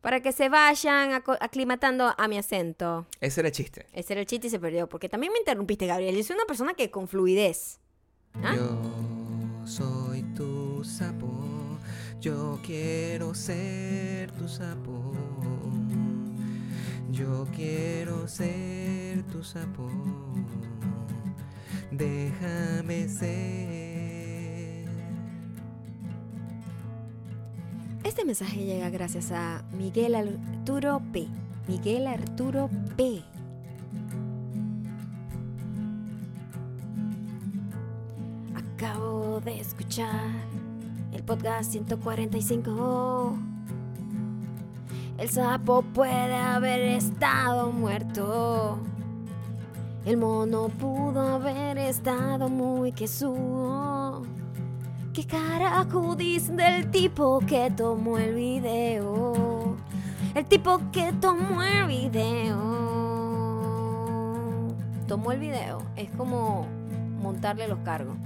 [0.00, 3.06] para que se vayan aclimatando a mi acento.
[3.20, 3.86] Ese era el chiste.
[3.92, 4.88] Ese era el chiste y se perdió.
[4.88, 6.16] Porque también me interrumpiste, Gabriel.
[6.16, 7.78] Yo soy una persona que con fluidez.
[8.42, 8.54] ¿Ah?
[8.56, 11.28] Yo soy tu sapo.
[12.20, 15.12] Yo quiero ser tu sapo.
[17.12, 19.86] Yo quiero ser tu sapo.
[21.90, 24.88] Déjame ser.
[28.02, 31.28] Este mensaje llega gracias a Miguel Arturo P.
[31.68, 33.22] Miguel Arturo P.
[38.54, 40.30] Acabo de escuchar
[41.12, 43.51] el podcast 145.
[45.22, 48.80] El sapo puede haber estado muerto.
[50.04, 54.26] El mono pudo haber estado muy quesudo.
[55.14, 59.76] ¿Qué carajo dicen del tipo que tomó el video?
[60.34, 62.58] El tipo que tomó el video.
[65.06, 65.86] Tomó el video.
[65.94, 66.66] Es como
[67.20, 68.16] montarle los cargos.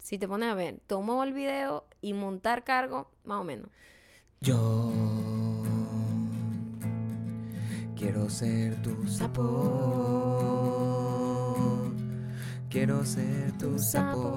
[0.00, 3.68] Si te pones a ver, tomó el video y montar cargo, más o menos.
[4.40, 5.23] Yo
[7.96, 9.42] quiero ser tu sapo.
[12.68, 14.34] Quiero ser tu sapo.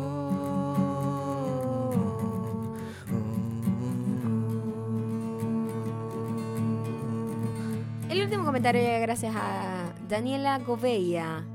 [8.09, 11.45] El último comentario gracias a Daniela Gouveia.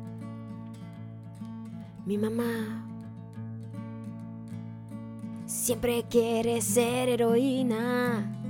[2.04, 2.84] Mi mamá
[5.46, 8.41] siempre quiere ser heroína.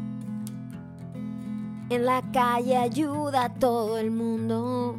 [1.92, 4.98] En la calle ayuda a todo el mundo.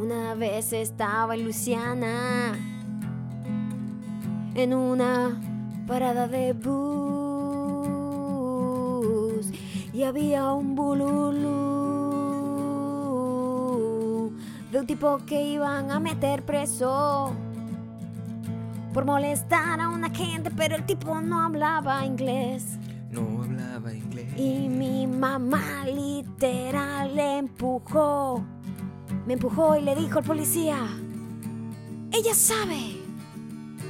[0.00, 2.54] Una vez estaba Luciana,
[4.54, 5.38] en una
[5.86, 6.74] parada de bus,
[9.92, 11.52] y había un bululú
[14.72, 17.34] de un tipo que iban a meter preso
[18.94, 21.20] por molestar a una gente, pero el tipo.
[21.20, 22.78] No hablaba inglés.
[24.36, 28.44] Y mi mamá literal le empujó.
[29.26, 30.76] Me empujó y le dijo al policía,
[32.12, 33.00] ella sabe.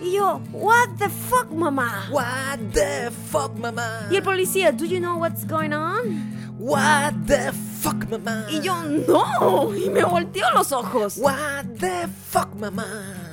[0.03, 2.09] Y yo, what the fuck, mamá?
[2.11, 4.07] What the fuck, mamá?
[4.11, 6.35] Y el policía, do you know what's going on?
[6.59, 8.47] What the fuck, mamá?
[8.51, 9.75] Y yo, no.
[9.75, 11.17] Y me volteó los ojos.
[11.17, 12.85] What the fuck, mamá?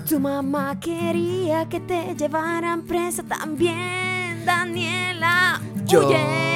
[0.08, 5.62] Tu mamá quería que te llevaran presa también, Daniela.
[5.86, 6.51] Yo Huye.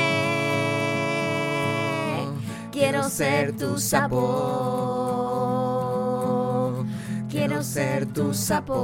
[2.75, 4.19] Quiero ser tu sapo.
[7.29, 8.75] Quiero ser tu sapo.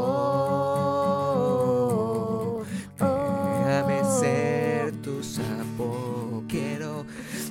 [2.98, 6.46] Déjame ser tu sapo.
[6.48, 7.06] Quiero,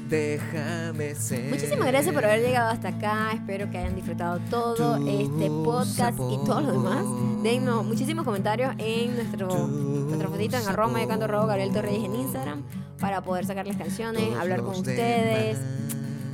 [0.09, 1.51] déjame ser.
[1.51, 3.33] Muchísimas gracias por haber llegado hasta acá.
[3.35, 7.05] Espero que hayan disfrutado todo Tu este podcast y todo lo demás.
[7.43, 12.03] Dennos muchísimos comentarios en nuestro, Tu nuestra fotito en arroba yo canto arroba Gabriel Torreyes
[12.03, 12.63] en Instagram
[12.99, 15.91] para poder sacarles canciones, Todos hablar con los ustedes, demás.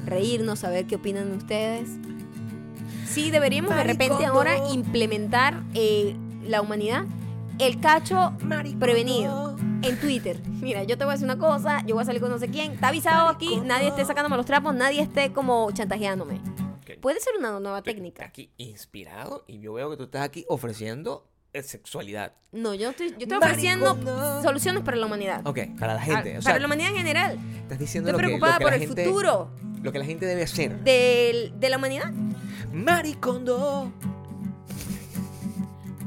[0.07, 1.91] Reírnos, saber qué opinan ustedes.
[3.07, 7.05] Sí, deberíamos de repente ahora implementar eh, la humanidad
[7.59, 8.85] el cacho Maricondo.
[8.85, 10.41] prevenido en Twitter.
[10.61, 12.49] Mira, yo te voy a decir una cosa, yo voy a salir con no sé
[12.49, 12.73] quién.
[12.73, 16.41] Está avisado aquí, nadie esté sacándome los trapos, nadie esté como chantajeándome.
[17.01, 18.25] Puede ser una nueva Estoy técnica.
[18.25, 21.29] aquí inspirado y yo veo que tú estás aquí ofreciendo
[21.63, 22.33] sexualidad.
[22.53, 23.99] No, yo estoy, yo estoy ofreciendo
[24.43, 25.41] soluciones para la humanidad.
[25.47, 26.35] Ok, para la gente.
[26.37, 27.39] Ah, o sea, para la humanidad en general.
[27.63, 29.51] estás diciendo Estoy lo que, preocupada lo que por la el gente, futuro
[29.83, 30.79] Lo que la gente debe hacer.
[30.83, 32.13] del- de la humanidad.
[32.73, 33.93] Maricondo.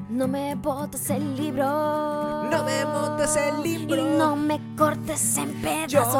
[0.09, 1.63] No me botes el libro.
[1.65, 3.95] No me montes el libro.
[3.95, 6.13] Y no me cortes en pedazos.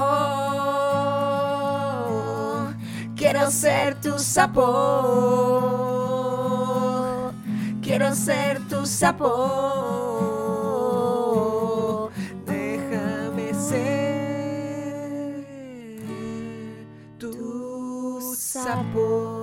[2.09, 2.73] Yo
[3.15, 5.88] quiero ser tu sapo.
[7.89, 9.25] Quiero ser tu sapo.
[12.45, 15.43] Déjame ser
[17.17, 19.38] tu sapo.